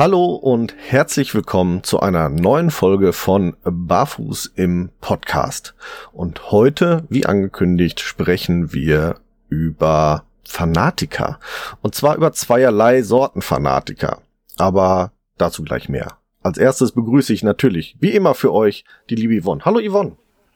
Hallo 0.00 0.34
und 0.34 0.74
herzlich 0.78 1.34
willkommen 1.34 1.84
zu 1.84 2.00
einer 2.00 2.30
neuen 2.30 2.70
Folge 2.70 3.12
von 3.12 3.54
Barfuß 3.64 4.50
im 4.56 4.88
Podcast. 5.02 5.74
Und 6.14 6.50
heute, 6.50 7.04
wie 7.10 7.26
angekündigt, 7.26 8.00
sprechen 8.00 8.72
wir 8.72 9.16
über 9.50 10.24
Fanatiker. 10.48 11.38
Und 11.82 11.94
zwar 11.94 12.16
über 12.16 12.32
zweierlei 12.32 13.02
Sorten 13.02 13.42
Fanatiker. 13.42 14.22
Aber 14.56 15.12
dazu 15.36 15.62
gleich 15.64 15.90
mehr. 15.90 16.16
Als 16.42 16.56
erstes 16.56 16.92
begrüße 16.92 17.34
ich 17.34 17.42
natürlich, 17.42 17.94
wie 18.00 18.12
immer 18.12 18.34
für 18.34 18.54
euch, 18.54 18.86
die 19.10 19.16
liebe 19.16 19.38
Yvonne. 19.38 19.66
Hallo 19.66 19.80
Yvonne. 19.86 20.12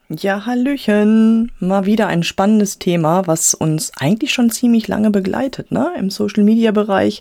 Ja, 0.09 0.47
Hallöchen. 0.47 1.53
Mal 1.59 1.85
wieder 1.85 2.07
ein 2.07 2.23
spannendes 2.23 2.79
Thema, 2.79 3.27
was 3.27 3.53
uns 3.53 3.93
eigentlich 3.99 4.33
schon 4.33 4.49
ziemlich 4.49 4.89
lange 4.89 5.11
begleitet, 5.11 5.71
ne? 5.71 5.93
Im 5.99 6.09
Social 6.09 6.45
Media 6.45 6.73
Bereich 6.73 7.21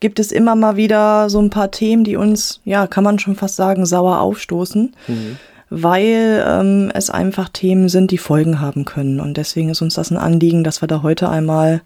gibt 0.00 0.18
es 0.18 0.32
immer 0.32 0.54
mal 0.54 0.76
wieder 0.76 1.30
so 1.30 1.40
ein 1.40 1.50
paar 1.50 1.70
Themen, 1.70 2.04
die 2.04 2.16
uns, 2.16 2.60
ja, 2.64 2.86
kann 2.86 3.04
man 3.04 3.18
schon 3.18 3.36
fast 3.36 3.56
sagen, 3.56 3.86
sauer 3.86 4.20
aufstoßen, 4.20 4.94
mhm. 5.06 5.36
weil 5.70 6.44
ähm, 6.46 6.90
es 6.94 7.10
einfach 7.10 7.48
Themen 7.48 7.88
sind, 7.88 8.10
die 8.10 8.18
Folgen 8.18 8.60
haben 8.60 8.84
können. 8.84 9.20
Und 9.20 9.36
deswegen 9.36 9.70
ist 9.70 9.82
uns 9.82 9.94
das 9.94 10.10
ein 10.10 10.16
Anliegen, 10.16 10.64
dass 10.64 10.82
wir 10.82 10.88
da 10.88 11.02
heute 11.02 11.28
einmal 11.28 11.82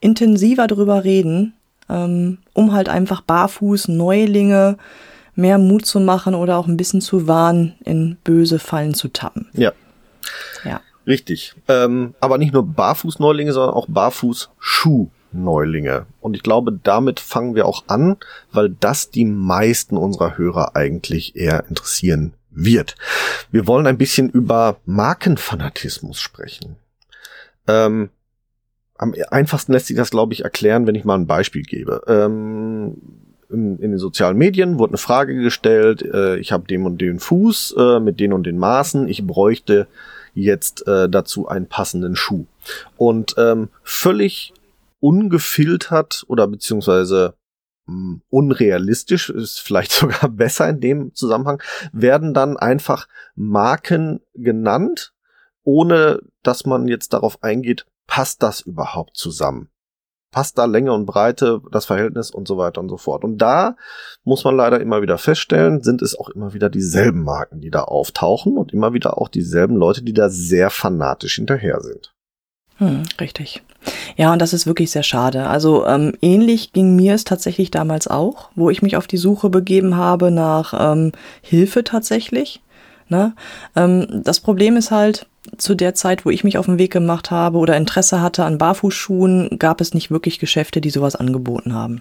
intensiver 0.00 0.66
drüber 0.66 1.04
reden, 1.04 1.54
ähm, 1.88 2.38
um 2.52 2.72
halt 2.72 2.88
einfach 2.88 3.20
barfuß 3.22 3.88
Neulinge 3.88 4.76
mehr 5.34 5.58
Mut 5.58 5.86
zu 5.86 6.00
machen 6.00 6.34
oder 6.34 6.58
auch 6.58 6.66
ein 6.66 6.76
bisschen 6.76 7.00
zu 7.00 7.26
warnen, 7.26 7.74
in 7.84 8.16
böse 8.22 8.58
Fallen 8.58 8.94
zu 8.94 9.08
tappen. 9.08 9.48
Ja. 9.52 9.72
Ja. 10.64 10.80
Richtig. 11.06 11.54
Ähm, 11.68 12.14
aber 12.20 12.38
nicht 12.38 12.52
nur 12.52 12.66
Barfuß-Neulinge, 12.66 13.52
sondern 13.52 13.74
auch 13.74 13.86
Barfuß-Schuh. 13.88 15.08
Neulinge. 15.34 16.06
Und 16.20 16.34
ich 16.34 16.42
glaube, 16.42 16.72
damit 16.72 17.20
fangen 17.20 17.54
wir 17.54 17.66
auch 17.66 17.84
an, 17.88 18.16
weil 18.52 18.70
das 18.70 19.10
die 19.10 19.24
meisten 19.24 19.96
unserer 19.96 20.38
Hörer 20.38 20.76
eigentlich 20.76 21.36
eher 21.36 21.64
interessieren 21.68 22.34
wird. 22.50 22.94
Wir 23.50 23.66
wollen 23.66 23.86
ein 23.86 23.98
bisschen 23.98 24.30
über 24.30 24.76
Markenfanatismus 24.86 26.20
sprechen. 26.20 26.76
Ähm, 27.66 28.10
am 28.96 29.14
einfachsten 29.30 29.72
lässt 29.72 29.86
sich 29.86 29.96
das, 29.96 30.10
glaube 30.10 30.32
ich, 30.32 30.44
erklären, 30.44 30.86
wenn 30.86 30.94
ich 30.94 31.04
mal 31.04 31.18
ein 31.18 31.26
Beispiel 31.26 31.62
gebe. 31.62 32.02
Ähm, 32.06 32.96
in, 33.50 33.78
in, 33.78 33.90
den 33.90 33.98
sozialen 33.98 34.38
Medien 34.38 34.78
wurde 34.78 34.92
eine 34.92 34.98
Frage 34.98 35.34
gestellt, 35.34 36.02
äh, 36.02 36.36
ich 36.36 36.52
habe 36.52 36.66
den 36.66 36.86
und 36.86 37.00
den 37.00 37.18
Fuß 37.18 37.74
äh, 37.76 38.00
mit 38.00 38.20
den 38.20 38.32
und 38.32 38.44
den 38.44 38.58
Maßen, 38.58 39.08
ich 39.08 39.26
bräuchte 39.26 39.88
jetzt 40.34 40.86
äh, 40.86 41.08
dazu 41.08 41.48
einen 41.48 41.66
passenden 41.66 42.16
Schuh. 42.16 42.46
Und 42.96 43.34
ähm, 43.38 43.68
völlig 43.82 44.53
ungefiltert 45.04 46.24
oder 46.28 46.48
beziehungsweise 46.48 47.34
mh, 47.84 47.92
hm, 47.92 48.22
unrealistisch, 48.30 49.28
ist 49.28 49.60
vielleicht 49.60 49.92
sogar 50.00 50.30
besser 50.30 50.66
in 50.70 50.80
dem 50.80 51.14
Zusammenhang, 51.14 51.62
werden 51.92 52.32
dann 52.32 52.56
einfach 52.56 53.06
Marken 53.34 54.20
genannt, 54.32 55.12
ohne 55.62 56.20
dass 56.42 56.64
man 56.64 56.88
jetzt 56.88 57.12
darauf 57.12 57.42
eingeht, 57.42 57.84
passt 58.06 58.42
das 58.42 58.62
überhaupt 58.62 59.18
zusammen? 59.18 59.68
Passt 60.30 60.56
da 60.56 60.64
Länge 60.64 60.94
und 60.94 61.04
Breite, 61.04 61.60
das 61.70 61.84
Verhältnis 61.84 62.30
und 62.30 62.48
so 62.48 62.56
weiter 62.56 62.80
und 62.80 62.88
so 62.88 62.96
fort. 62.96 63.24
Und 63.24 63.38
da 63.38 63.76
muss 64.24 64.42
man 64.44 64.56
leider 64.56 64.80
immer 64.80 65.02
wieder 65.02 65.18
feststellen, 65.18 65.82
sind 65.82 66.00
es 66.00 66.18
auch 66.18 66.30
immer 66.30 66.54
wieder 66.54 66.70
dieselben 66.70 67.22
Marken, 67.22 67.60
die 67.60 67.70
da 67.70 67.82
auftauchen 67.82 68.56
und 68.56 68.72
immer 68.72 68.94
wieder 68.94 69.18
auch 69.18 69.28
dieselben 69.28 69.76
Leute, 69.76 70.02
die 70.02 70.14
da 70.14 70.30
sehr 70.30 70.70
fanatisch 70.70 71.34
hinterher 71.36 71.82
sind. 71.82 72.14
Hm, 72.78 73.02
richtig. 73.20 73.62
Ja, 74.16 74.32
und 74.32 74.40
das 74.40 74.52
ist 74.52 74.66
wirklich 74.66 74.90
sehr 74.90 75.02
schade. 75.02 75.46
Also 75.46 75.86
ähm, 75.86 76.14
ähnlich 76.22 76.72
ging 76.72 76.96
mir 76.96 77.14
es 77.14 77.24
tatsächlich 77.24 77.70
damals 77.70 78.08
auch, 78.08 78.50
wo 78.54 78.70
ich 78.70 78.82
mich 78.82 78.96
auf 78.96 79.06
die 79.06 79.16
Suche 79.16 79.50
begeben 79.50 79.96
habe 79.96 80.30
nach 80.30 80.74
ähm, 80.76 81.12
Hilfe 81.42 81.84
tatsächlich. 81.84 82.60
Ne? 83.08 83.34
Ähm, 83.76 84.22
das 84.24 84.40
Problem 84.40 84.76
ist 84.76 84.90
halt, 84.90 85.26
zu 85.58 85.74
der 85.74 85.94
Zeit, 85.94 86.24
wo 86.24 86.30
ich 86.30 86.42
mich 86.42 86.56
auf 86.56 86.66
den 86.66 86.78
Weg 86.78 86.92
gemacht 86.92 87.30
habe 87.30 87.58
oder 87.58 87.76
Interesse 87.76 88.22
hatte 88.22 88.44
an 88.44 88.58
Barfußschuhen, 88.58 89.58
gab 89.58 89.80
es 89.80 89.92
nicht 89.92 90.10
wirklich 90.10 90.38
Geschäfte, 90.38 90.80
die 90.80 90.90
sowas 90.90 91.16
angeboten 91.16 91.74
haben. 91.74 92.00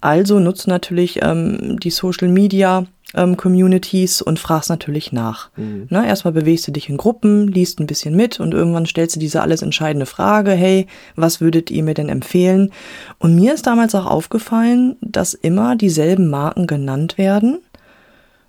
Also 0.00 0.40
nutzt 0.40 0.66
natürlich 0.66 1.20
ähm, 1.22 1.78
die 1.80 1.90
Social 1.90 2.28
Media 2.28 2.86
ähm, 3.14 3.36
Communities 3.36 4.22
und 4.22 4.38
fragst 4.38 4.70
natürlich 4.70 5.12
nach. 5.12 5.50
Mhm. 5.56 5.86
Ne, 5.90 6.06
erstmal 6.06 6.32
bewegst 6.32 6.66
du 6.66 6.72
dich 6.72 6.88
in 6.88 6.96
Gruppen, 6.96 7.48
liest 7.48 7.80
ein 7.80 7.86
bisschen 7.86 8.16
mit 8.16 8.40
und 8.40 8.54
irgendwann 8.54 8.86
stellst 8.86 9.16
du 9.16 9.20
diese 9.20 9.42
alles 9.42 9.62
entscheidende 9.62 10.06
Frage, 10.06 10.52
hey, 10.52 10.86
was 11.16 11.40
würdet 11.40 11.70
ihr 11.70 11.82
mir 11.82 11.94
denn 11.94 12.08
empfehlen? 12.08 12.72
Und 13.18 13.34
mir 13.34 13.54
ist 13.54 13.66
damals 13.66 13.94
auch 13.94 14.06
aufgefallen, 14.06 14.96
dass 15.00 15.34
immer 15.34 15.76
dieselben 15.76 16.28
Marken 16.28 16.66
genannt 16.66 17.18
werden. 17.18 17.58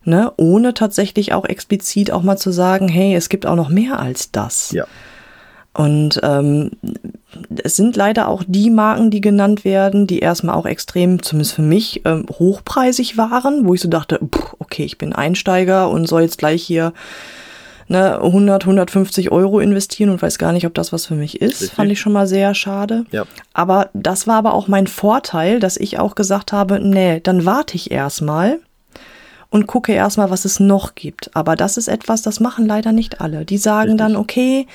Ne, 0.06 0.34
ohne 0.36 0.74
tatsächlich 0.74 1.32
auch 1.32 1.46
explizit 1.46 2.12
auch 2.12 2.24
mal 2.24 2.36
zu 2.36 2.52
sagen, 2.52 2.90
hey, 2.90 3.16
es 3.16 3.30
gibt 3.30 3.46
auch 3.46 3.56
noch 3.56 3.70
mehr 3.70 4.00
als 4.00 4.32
das. 4.32 4.72
Ja. 4.72 4.86
Und 5.74 6.20
ähm, 6.22 6.72
es 7.64 7.76
sind 7.76 7.96
leider 7.96 8.28
auch 8.28 8.44
die 8.46 8.70
Marken, 8.70 9.10
die 9.10 9.22
genannt 9.22 9.66
werden, 9.66 10.06
die 10.06 10.20
erstmal 10.20 10.56
auch 10.56 10.68
extrem, 10.68 11.24
zumindest 11.24 11.56
für 11.56 11.64
mich, 11.64 12.02
ähm, 12.06 12.26
hochpreisig 12.30 13.18
waren, 13.18 13.68
wo 13.68 13.74
ich 13.74 13.82
so 13.82 13.90
dachte, 13.90 14.20
pff, 14.20 14.56
okay, 14.60 14.84
ich 14.84 15.00
bin 15.00 15.14
Einsteiger 15.14 15.90
und 15.90 16.08
soll 16.08 16.22
jetzt 16.22 16.38
gleich 16.38 16.62
hier 16.62 16.94
ne, 17.88 18.22
100, 18.22 18.64
150 18.64 19.32
Euro 19.32 19.60
investieren 19.60 20.10
und 20.10 20.22
weiß 20.22 20.38
gar 20.38 20.52
nicht, 20.52 20.66
ob 20.68 20.74
das 20.74 20.94
was 20.94 21.08
für 21.08 21.16
mich 21.16 21.42
ist. 21.42 21.62
Richtig. 21.62 21.72
Fand 21.72 21.92
ich 21.92 22.00
schon 22.00 22.14
mal 22.14 22.28
sehr 22.28 22.54
schade. 22.54 23.06
Ja. 23.12 23.24
Aber 23.54 23.90
das 23.94 24.28
war 24.28 24.38
aber 24.38 24.54
auch 24.54 24.68
mein 24.68 24.88
Vorteil, 24.88 25.60
dass 25.60 25.78
ich 25.78 26.00
auch 26.00 26.16
gesagt 26.16 26.52
habe, 26.52 26.80
nee, 26.80 27.20
dann 27.20 27.46
warte 27.46 27.76
ich 27.76 27.92
erstmal 27.92 28.60
und 29.50 29.68
gucke 29.68 29.94
erstmal, 29.94 30.30
was 30.30 30.46
es 30.46 30.60
noch 30.60 30.96
gibt. 30.96 31.36
Aber 31.36 31.56
das 31.56 31.78
ist 31.78 31.88
etwas, 31.88 32.22
das 32.22 32.40
machen 32.40 32.66
leider 32.66 32.92
nicht 32.92 33.22
alle. 33.22 33.46
Die 33.46 33.58
sagen 33.58 33.92
Richtig. 33.92 33.98
dann, 34.00 34.16
okay, 34.16 34.68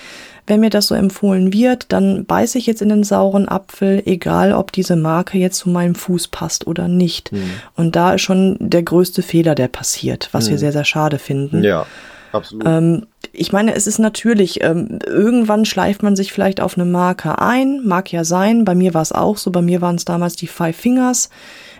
wenn 0.48 0.60
mir 0.60 0.70
das 0.70 0.88
so 0.88 0.94
empfohlen 0.94 1.53
wird, 1.53 1.92
dann 1.92 2.25
beiße 2.25 2.59
ich 2.59 2.66
jetzt 2.66 2.82
in 2.82 2.88
den 2.88 3.04
sauren 3.04 3.48
Apfel, 3.48 4.03
egal 4.06 4.53
ob 4.53 4.72
diese 4.72 4.97
Marke 4.97 5.38
jetzt 5.38 5.59
zu 5.59 5.69
meinem 5.69 5.94
Fuß 5.94 6.28
passt 6.28 6.66
oder 6.66 6.88
nicht. 6.88 7.32
Mhm. 7.32 7.50
Und 7.76 7.97
da 7.97 8.14
ist 8.14 8.22
schon 8.22 8.56
der 8.60 8.82
größte 8.82 9.22
Fehler, 9.22 9.54
der 9.54 9.69
passiert, 9.69 10.28
was 10.32 10.47
mhm. 10.47 10.50
wir 10.50 10.58
sehr, 10.58 10.72
sehr 10.72 10.84
schade 10.84 11.19
finden. 11.19 11.62
Ja. 11.62 11.87
Absolut. 12.32 12.64
Ähm, 12.66 13.06
ich 13.32 13.53
meine, 13.53 13.75
es 13.75 13.87
ist 13.87 13.98
natürlich, 13.98 14.62
ähm, 14.62 14.98
irgendwann 15.06 15.64
schleift 15.64 16.03
man 16.03 16.16
sich 16.16 16.32
vielleicht 16.32 16.60
auf 16.60 16.76
eine 16.76 16.84
Marke 16.84 17.41
ein, 17.41 17.81
mag 17.84 18.12
ja 18.12 18.25
sein. 18.25 18.64
Bei 18.64 18.75
mir 18.75 18.94
war 18.94 19.03
es 19.03 19.12
auch 19.12 19.38
so, 19.38 19.50
bei 19.50 19.62
mir 19.62 19.81
waren 19.81 19.97
es 19.97 20.04
damals 20.04 20.37
die 20.37 20.47
Five 20.47 20.76
Fingers. 20.76 21.31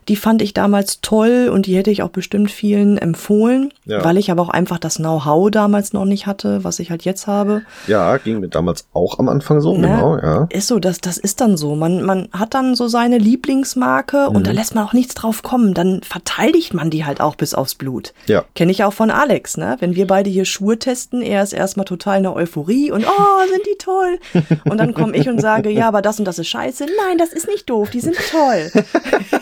Die 0.09 0.17
fand 0.17 0.41
ich 0.41 0.55
damals 0.55 1.03
toll 1.03 1.51
und 1.53 1.67
die 1.67 1.77
hätte 1.77 1.91
ich 1.91 2.03
auch 2.03 2.09
bestimmt 2.09 2.51
vielen 2.51 2.97
empfohlen, 2.97 3.73
ja. 3.85 4.03
weil 4.03 4.17
ich 4.17 4.31
aber 4.31 4.43
auch 4.43 4.49
einfach 4.49 4.79
das 4.79 4.97
Know-how 4.97 5.51
damals 5.51 5.93
noch 5.93 6.07
nicht 6.07 6.27
hatte, 6.27 6.65
was 6.65 6.79
ich 6.79 6.91
halt 6.91 7.05
jetzt 7.05 7.27
habe. 7.27 7.63
Ja, 7.87 8.17
ging 8.17 8.41
mir 8.41 8.49
damals 8.49 8.87
auch 8.95 9.19
am 9.19 9.29
Anfang 9.29 9.61
so, 9.61 9.77
ne? 9.77 9.89
genau, 9.89 10.17
ja. 10.17 10.47
Ist 10.51 10.69
so, 10.69 10.79
das, 10.79 11.01
das 11.01 11.19
ist 11.19 11.43
dann 11.43 11.59
so. 11.59 11.77
Man, 11.77 12.03
man 12.03 12.29
hat 12.33 12.55
dann 12.55 12.75
so 12.75 12.89
seine 12.89 13.19
Lieblingsmarke 13.19 14.29
mhm. 14.31 14.37
und 14.37 14.47
da 14.47 14.53
lässt 14.53 14.75
man 14.75 14.85
auch 14.85 14.95
nichts 14.95 15.15
drauf 15.15 15.43
kommen. 15.43 15.75
Dann 15.75 16.01
verteidigt 16.03 16.73
man 16.73 16.89
die 16.89 17.05
halt 17.05 17.21
auch 17.21 17.35
bis 17.35 17.53
aufs 17.55 17.75
Blut. 17.75 18.15
Ja. 18.27 18.45
Kenne 18.55 18.73
ich 18.73 18.85
auch 18.85 18.95
von 18.95 19.11
Alex, 19.11 19.59
ne? 19.59 19.77
Wenn 19.81 19.95
wir 19.95 20.07
beide 20.07 20.31
hier 20.31 20.47
Schuhe 20.47 20.79
testen, 20.79 21.21
er 21.21 21.43
ist 21.43 21.53
erstmal 21.53 21.85
total 21.85 22.17
eine 22.19 22.35
Euphorie 22.35 22.91
und 22.91 23.05
oh, 23.07 23.49
sind 23.51 23.67
die 23.67 23.79
toll. 23.79 24.19
Und 24.65 24.79
dann 24.79 24.95
komme 24.95 25.15
ich 25.17 25.29
und 25.29 25.41
sage, 25.41 25.71
ja, 25.71 25.89
aber 25.89 26.01
das 26.01 26.19
und 26.19 26.25
das 26.25 26.39
ist 26.39 26.49
scheiße. 26.49 26.87
Nein, 27.07 27.19
das 27.19 27.35
ist 27.35 27.47
nicht 27.47 27.69
doof, 27.69 27.91
die 27.91 28.01
sind 28.01 28.17
toll. 28.31 28.71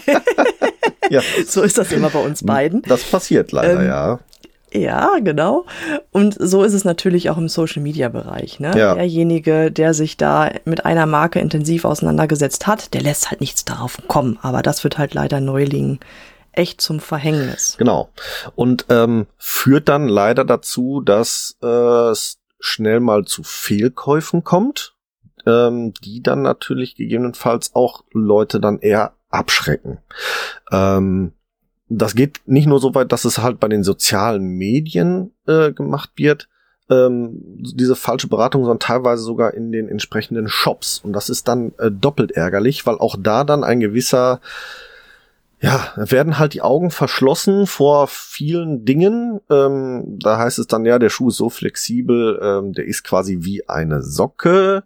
ja. 1.10 1.20
So 1.46 1.62
ist 1.62 1.78
das 1.78 1.92
immer 1.92 2.10
bei 2.10 2.20
uns 2.20 2.44
beiden. 2.44 2.82
Das 2.82 3.04
passiert 3.04 3.52
leider, 3.52 3.80
ähm, 3.80 3.86
ja. 3.86 4.20
Ja, 4.72 5.12
genau. 5.20 5.64
Und 6.10 6.36
so 6.38 6.64
ist 6.64 6.74
es 6.74 6.84
natürlich 6.84 7.30
auch 7.30 7.38
im 7.38 7.48
Social 7.48 7.82
Media 7.82 8.08
Bereich. 8.08 8.60
Ne? 8.60 8.76
Ja. 8.76 8.94
Derjenige, 8.94 9.70
der 9.70 9.94
sich 9.94 10.16
da 10.16 10.50
mit 10.64 10.84
einer 10.84 11.06
Marke 11.06 11.38
intensiv 11.38 11.84
auseinandergesetzt 11.84 12.66
hat, 12.66 12.92
der 12.92 13.00
lässt 13.00 13.30
halt 13.30 13.40
nichts 13.40 13.64
darauf 13.64 13.96
kommen. 14.08 14.38
Aber 14.42 14.62
das 14.62 14.84
wird 14.84 14.98
halt 14.98 15.14
leider 15.14 15.40
Neulingen 15.40 16.00
echt 16.52 16.80
zum 16.80 17.00
Verhängnis. 17.00 17.76
Genau. 17.78 18.10
Und 18.54 18.86
ähm, 18.88 19.26
führt 19.38 19.88
dann 19.88 20.08
leider 20.08 20.44
dazu, 20.44 21.00
dass 21.00 21.56
äh, 21.62 22.10
es 22.10 22.38
schnell 22.58 23.00
mal 23.00 23.24
zu 23.24 23.42
Fehlkäufen 23.44 24.42
kommt, 24.42 24.94
ähm, 25.46 25.92
die 26.02 26.22
dann 26.22 26.42
natürlich 26.42 26.96
gegebenenfalls 26.96 27.74
auch 27.74 28.02
Leute 28.12 28.58
dann 28.60 28.78
eher 28.78 29.12
abschrecken. 29.30 29.98
Ähm, 30.70 31.32
das 31.88 32.14
geht 32.14 32.40
nicht 32.46 32.66
nur 32.66 32.80
so 32.80 32.94
weit, 32.94 33.12
dass 33.12 33.24
es 33.24 33.38
halt 33.38 33.60
bei 33.60 33.68
den 33.68 33.84
sozialen 33.84 34.42
Medien 34.42 35.32
äh, 35.46 35.72
gemacht 35.72 36.10
wird, 36.16 36.48
ähm, 36.90 37.40
diese 37.58 37.96
falsche 37.96 38.28
Beratung, 38.28 38.62
sondern 38.62 38.80
teilweise 38.80 39.22
sogar 39.22 39.54
in 39.54 39.72
den 39.72 39.88
entsprechenden 39.88 40.48
Shops. 40.48 41.00
Und 41.02 41.12
das 41.12 41.28
ist 41.28 41.48
dann 41.48 41.72
äh, 41.78 41.90
doppelt 41.90 42.32
ärgerlich, 42.32 42.86
weil 42.86 42.98
auch 42.98 43.16
da 43.18 43.44
dann 43.44 43.64
ein 43.64 43.80
gewisser 43.80 44.40
ja, 45.60 45.92
werden 45.96 46.38
halt 46.38 46.54
die 46.54 46.60
Augen 46.60 46.90
verschlossen 46.90 47.66
vor 47.66 48.08
vielen 48.08 48.84
Dingen. 48.84 49.40
Ähm, 49.50 50.18
da 50.18 50.38
heißt 50.38 50.58
es 50.58 50.66
dann, 50.66 50.84
ja, 50.84 50.98
der 50.98 51.08
Schuh 51.08 51.28
ist 51.28 51.38
so 51.38 51.48
flexibel, 51.48 52.38
ähm, 52.42 52.72
der 52.72 52.84
ist 52.84 53.04
quasi 53.04 53.38
wie 53.40 53.68
eine 53.68 54.02
Socke. 54.02 54.84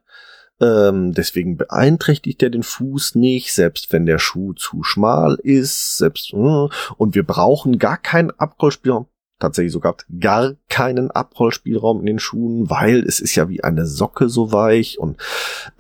Ähm, 0.61 1.13
deswegen 1.13 1.57
beeinträchtigt 1.57 2.43
er 2.43 2.51
den 2.51 2.63
Fuß 2.63 3.15
nicht, 3.15 3.53
selbst 3.53 3.93
wenn 3.93 4.05
der 4.05 4.19
Schuh 4.19 4.53
zu 4.53 4.83
schmal 4.83 5.39
ist, 5.43 5.97
selbst, 5.97 6.33
äh, 6.35 6.69
und 6.97 7.15
wir 7.15 7.27
brauchen 7.27 7.79
gar 7.79 7.97
keinen 7.97 8.31
Abrollspielraum, 8.31 9.07
tatsächlich 9.39 9.73
sogar 9.73 9.97
gar 10.19 10.55
keinen 10.69 11.11
Abrollspielraum 11.11 12.01
in 12.01 12.07
den 12.07 12.19
Schuhen, 12.19 12.69
weil 12.69 13.01
es 13.01 13.21
ist 13.21 13.35
ja 13.37 13.49
wie 13.49 13.65
eine 13.65 13.87
Socke 13.87 14.29
so 14.29 14.53
weich 14.53 14.99
und 14.99 15.17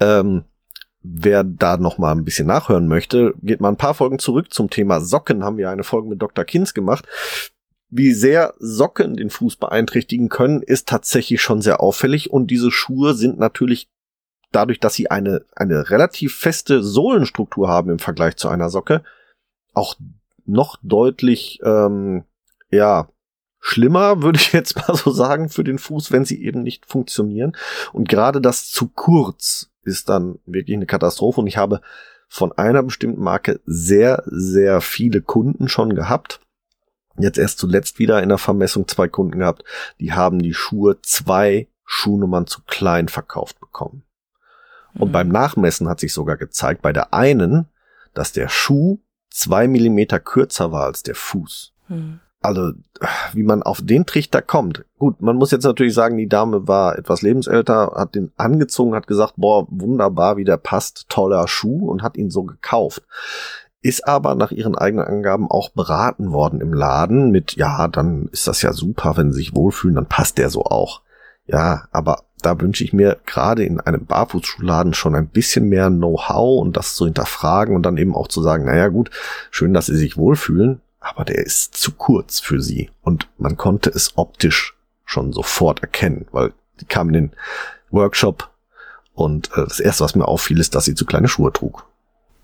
ähm, 0.00 0.44
wer 1.02 1.44
da 1.44 1.76
noch 1.76 1.98
mal 1.98 2.12
ein 2.12 2.24
bisschen 2.24 2.46
nachhören 2.46 2.88
möchte, 2.88 3.34
geht 3.42 3.60
mal 3.60 3.68
ein 3.68 3.76
paar 3.76 3.94
Folgen 3.94 4.18
zurück 4.18 4.52
zum 4.52 4.70
Thema 4.70 5.00
Socken. 5.00 5.44
Haben 5.44 5.56
wir 5.56 5.70
eine 5.70 5.84
Folge 5.84 6.08
mit 6.08 6.20
Dr. 6.20 6.44
Kinz 6.44 6.74
gemacht. 6.74 7.06
Wie 7.88 8.12
sehr 8.12 8.54
Socken 8.58 9.16
den 9.16 9.30
Fuß 9.30 9.56
beeinträchtigen 9.56 10.28
können, 10.28 10.62
ist 10.62 10.88
tatsächlich 10.88 11.42
schon 11.42 11.60
sehr 11.60 11.80
auffällig 11.80 12.30
und 12.30 12.50
diese 12.50 12.70
Schuhe 12.70 13.14
sind 13.14 13.38
natürlich 13.38 13.88
dadurch, 14.52 14.80
dass 14.80 14.94
sie 14.94 15.10
eine, 15.10 15.44
eine 15.54 15.90
relativ 15.90 16.36
feste 16.36 16.82
Sohlenstruktur 16.82 17.68
haben 17.68 17.90
im 17.90 17.98
Vergleich 17.98 18.36
zu 18.36 18.48
einer 18.48 18.70
Socke, 18.70 19.02
auch 19.72 19.96
noch 20.46 20.76
deutlich, 20.82 21.60
ähm, 21.62 22.24
ja, 22.70 23.08
schlimmer, 23.60 24.22
würde 24.22 24.38
ich 24.38 24.52
jetzt 24.52 24.76
mal 24.76 24.94
so 24.94 25.10
sagen, 25.10 25.48
für 25.48 25.64
den 25.64 25.78
Fuß, 25.78 26.12
wenn 26.12 26.24
sie 26.24 26.42
eben 26.42 26.62
nicht 26.62 26.86
funktionieren. 26.86 27.56
Und 27.92 28.08
gerade 28.08 28.40
das 28.40 28.70
zu 28.70 28.88
kurz 28.88 29.70
ist 29.82 30.08
dann 30.08 30.38
wirklich 30.46 30.76
eine 30.76 30.86
Katastrophe. 30.86 31.40
Und 31.40 31.46
ich 31.46 31.56
habe 31.56 31.80
von 32.28 32.52
einer 32.52 32.82
bestimmten 32.82 33.22
Marke 33.22 33.60
sehr, 33.66 34.22
sehr 34.26 34.80
viele 34.80 35.20
Kunden 35.20 35.68
schon 35.68 35.94
gehabt. 35.94 36.40
Jetzt 37.18 37.38
erst 37.38 37.58
zuletzt 37.58 37.98
wieder 37.98 38.22
in 38.22 38.28
der 38.28 38.38
Vermessung 38.38 38.86
zwei 38.86 39.08
Kunden 39.08 39.40
gehabt, 39.40 39.64
die 39.98 40.12
haben 40.12 40.40
die 40.40 40.54
Schuhe 40.54 40.98
zwei 41.02 41.68
Schuhnummern 41.84 42.46
zu 42.46 42.62
klein 42.66 43.08
verkauft 43.08 43.58
bekommen. 43.58 44.04
Und 44.98 45.08
mhm. 45.08 45.12
beim 45.12 45.28
Nachmessen 45.28 45.88
hat 45.88 46.00
sich 46.00 46.12
sogar 46.12 46.36
gezeigt, 46.36 46.82
bei 46.82 46.92
der 46.92 47.14
einen, 47.14 47.66
dass 48.14 48.32
der 48.32 48.48
Schuh 48.48 48.98
zwei 49.30 49.68
Millimeter 49.68 50.18
kürzer 50.18 50.72
war 50.72 50.84
als 50.86 51.02
der 51.02 51.14
Fuß. 51.14 51.72
Mhm 51.88 52.20
also 52.42 52.72
wie 53.32 53.42
man 53.42 53.62
auf 53.62 53.80
den 53.82 54.06
Trichter 54.06 54.42
kommt. 54.42 54.84
Gut, 54.98 55.20
man 55.20 55.36
muss 55.36 55.50
jetzt 55.50 55.64
natürlich 55.64 55.94
sagen, 55.94 56.16
die 56.16 56.28
Dame 56.28 56.66
war 56.66 56.98
etwas 56.98 57.22
lebensälter, 57.22 57.92
hat 57.94 58.14
den 58.14 58.32
angezogen, 58.36 58.94
hat 58.94 59.06
gesagt, 59.06 59.34
boah, 59.36 59.66
wunderbar, 59.70 60.36
wie 60.36 60.44
der 60.44 60.56
passt, 60.56 61.08
toller 61.08 61.46
Schuh 61.48 61.90
und 61.90 62.02
hat 62.02 62.16
ihn 62.16 62.30
so 62.30 62.44
gekauft. 62.44 63.02
Ist 63.82 64.06
aber 64.06 64.34
nach 64.34 64.52
ihren 64.52 64.76
eigenen 64.76 65.06
Angaben 65.06 65.50
auch 65.50 65.70
beraten 65.70 66.32
worden 66.32 66.60
im 66.60 66.72
Laden 66.72 67.30
mit, 67.30 67.56
ja, 67.56 67.88
dann 67.88 68.28
ist 68.32 68.46
das 68.46 68.62
ja 68.62 68.72
super, 68.72 69.16
wenn 69.16 69.32
sie 69.32 69.38
sich 69.38 69.54
wohlfühlen, 69.54 69.96
dann 69.96 70.06
passt 70.06 70.38
der 70.38 70.50
so 70.50 70.64
auch. 70.64 71.02
Ja, 71.50 71.88
aber 71.90 72.22
da 72.42 72.60
wünsche 72.60 72.84
ich 72.84 72.92
mir 72.92 73.18
gerade 73.26 73.64
in 73.64 73.80
einem 73.80 74.06
Barfußschuhladen 74.06 74.94
schon 74.94 75.16
ein 75.16 75.26
bisschen 75.26 75.68
mehr 75.68 75.88
Know-how 75.90 76.60
und 76.60 76.76
das 76.76 76.94
zu 76.94 77.06
hinterfragen 77.06 77.74
und 77.74 77.82
dann 77.82 77.96
eben 77.96 78.14
auch 78.14 78.28
zu 78.28 78.40
sagen, 78.40 78.64
naja 78.64 78.88
gut, 78.88 79.10
schön, 79.50 79.74
dass 79.74 79.86
sie 79.86 79.96
sich 79.96 80.16
wohlfühlen, 80.16 80.80
aber 81.00 81.24
der 81.24 81.44
ist 81.44 81.74
zu 81.74 81.92
kurz 81.92 82.38
für 82.38 82.62
sie 82.62 82.90
und 83.02 83.28
man 83.36 83.56
konnte 83.56 83.90
es 83.90 84.16
optisch 84.16 84.76
schon 85.04 85.32
sofort 85.32 85.80
erkennen, 85.82 86.26
weil 86.30 86.52
die 86.80 86.84
kam 86.84 87.08
in 87.08 87.14
den 87.14 87.32
Workshop 87.90 88.50
und 89.12 89.50
äh, 89.56 89.64
das 89.64 89.80
erste, 89.80 90.04
was 90.04 90.14
mir 90.14 90.28
auffiel, 90.28 90.60
ist, 90.60 90.74
dass 90.76 90.84
sie 90.84 90.94
zu 90.94 91.04
kleine 91.04 91.28
Schuhe 91.28 91.52
trug. 91.52 91.84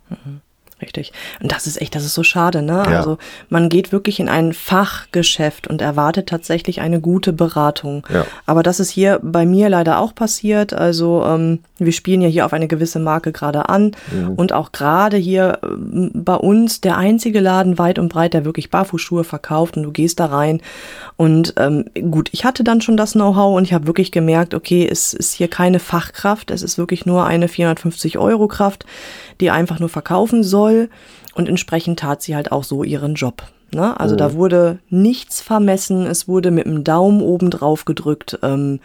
Mhm. 0.08 0.40
Richtig. 0.80 1.12
Und 1.40 1.52
das 1.52 1.66
ist 1.66 1.80
echt, 1.80 1.94
das 1.94 2.04
ist 2.04 2.12
so 2.12 2.22
schade, 2.22 2.60
ne? 2.60 2.84
Ja. 2.86 2.98
Also 2.98 3.16
man 3.48 3.70
geht 3.70 3.92
wirklich 3.92 4.20
in 4.20 4.28
ein 4.28 4.52
Fachgeschäft 4.52 5.66
und 5.66 5.80
erwartet 5.80 6.28
tatsächlich 6.28 6.82
eine 6.82 7.00
gute 7.00 7.32
Beratung. 7.32 8.06
Ja. 8.12 8.26
Aber 8.44 8.62
das 8.62 8.78
ist 8.78 8.90
hier 8.90 9.18
bei 9.22 9.46
mir 9.46 9.70
leider 9.70 9.98
auch 9.98 10.14
passiert. 10.14 10.74
Also 10.74 11.24
ähm, 11.24 11.60
wir 11.78 11.92
spielen 11.92 12.20
ja 12.20 12.28
hier 12.28 12.44
auf 12.44 12.52
eine 12.52 12.68
gewisse 12.68 12.98
Marke 12.98 13.32
gerade 13.32 13.70
an 13.70 13.92
mhm. 14.12 14.34
und 14.34 14.52
auch 14.52 14.72
gerade 14.72 15.16
hier 15.16 15.60
äh, 15.62 16.10
bei 16.12 16.34
uns 16.34 16.82
der 16.82 16.98
einzige 16.98 17.40
Laden 17.40 17.78
weit 17.78 17.98
und 17.98 18.10
breit, 18.10 18.34
der 18.34 18.44
wirklich 18.44 18.70
Barfußschuhe 18.70 19.24
verkauft 19.24 19.78
und 19.78 19.82
du 19.82 19.92
gehst 19.92 20.20
da 20.20 20.26
rein 20.26 20.60
und 21.16 21.54
ähm, 21.56 21.86
gut, 22.10 22.28
ich 22.32 22.44
hatte 22.44 22.62
dann 22.62 22.82
schon 22.82 22.98
das 22.98 23.12
Know-how 23.12 23.56
und 23.56 23.64
ich 23.64 23.72
habe 23.72 23.86
wirklich 23.86 24.12
gemerkt, 24.12 24.52
okay, 24.52 24.86
es 24.90 25.14
ist 25.14 25.32
hier 25.32 25.48
keine 25.48 25.78
Fachkraft, 25.78 26.50
es 26.50 26.62
ist 26.62 26.76
wirklich 26.76 27.06
nur 27.06 27.24
eine 27.24 27.48
450 27.48 28.18
Euro 28.18 28.48
Kraft, 28.48 28.84
die 29.40 29.50
einfach 29.50 29.78
nur 29.78 29.88
verkaufen 29.88 30.42
soll 30.42 30.88
und 31.34 31.48
entsprechend 31.48 32.00
tat 32.00 32.22
sie 32.22 32.34
halt 32.34 32.52
auch 32.52 32.64
so 32.64 32.82
ihren 32.82 33.14
Job. 33.14 33.42
Ne? 33.72 33.98
Also 33.98 34.14
oh. 34.14 34.18
da 34.18 34.32
wurde 34.34 34.78
nichts 34.90 35.40
vermessen, 35.40 36.06
es 36.06 36.28
wurde 36.28 36.50
mit 36.50 36.66
dem 36.66 36.84
Daumen 36.84 37.20
oben 37.20 37.50
drauf 37.50 37.84
gedrückt. 37.84 38.38
Ähm, 38.42 38.80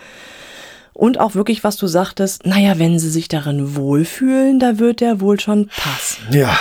und 0.94 1.20
auch 1.20 1.36
wirklich, 1.36 1.64
was 1.64 1.78
du 1.78 1.88
sagtest, 1.88 2.46
naja, 2.46 2.78
wenn 2.78 3.00
sie 3.00 3.10
sich 3.10 3.28
darin 3.28 3.76
wohlfühlen, 3.76 4.60
da 4.60 4.80
wird 4.80 5.00
der 5.00 5.22
wohl 5.22 5.40
schon 5.40 5.68
passen. 5.68 6.24
Ja, 6.32 6.58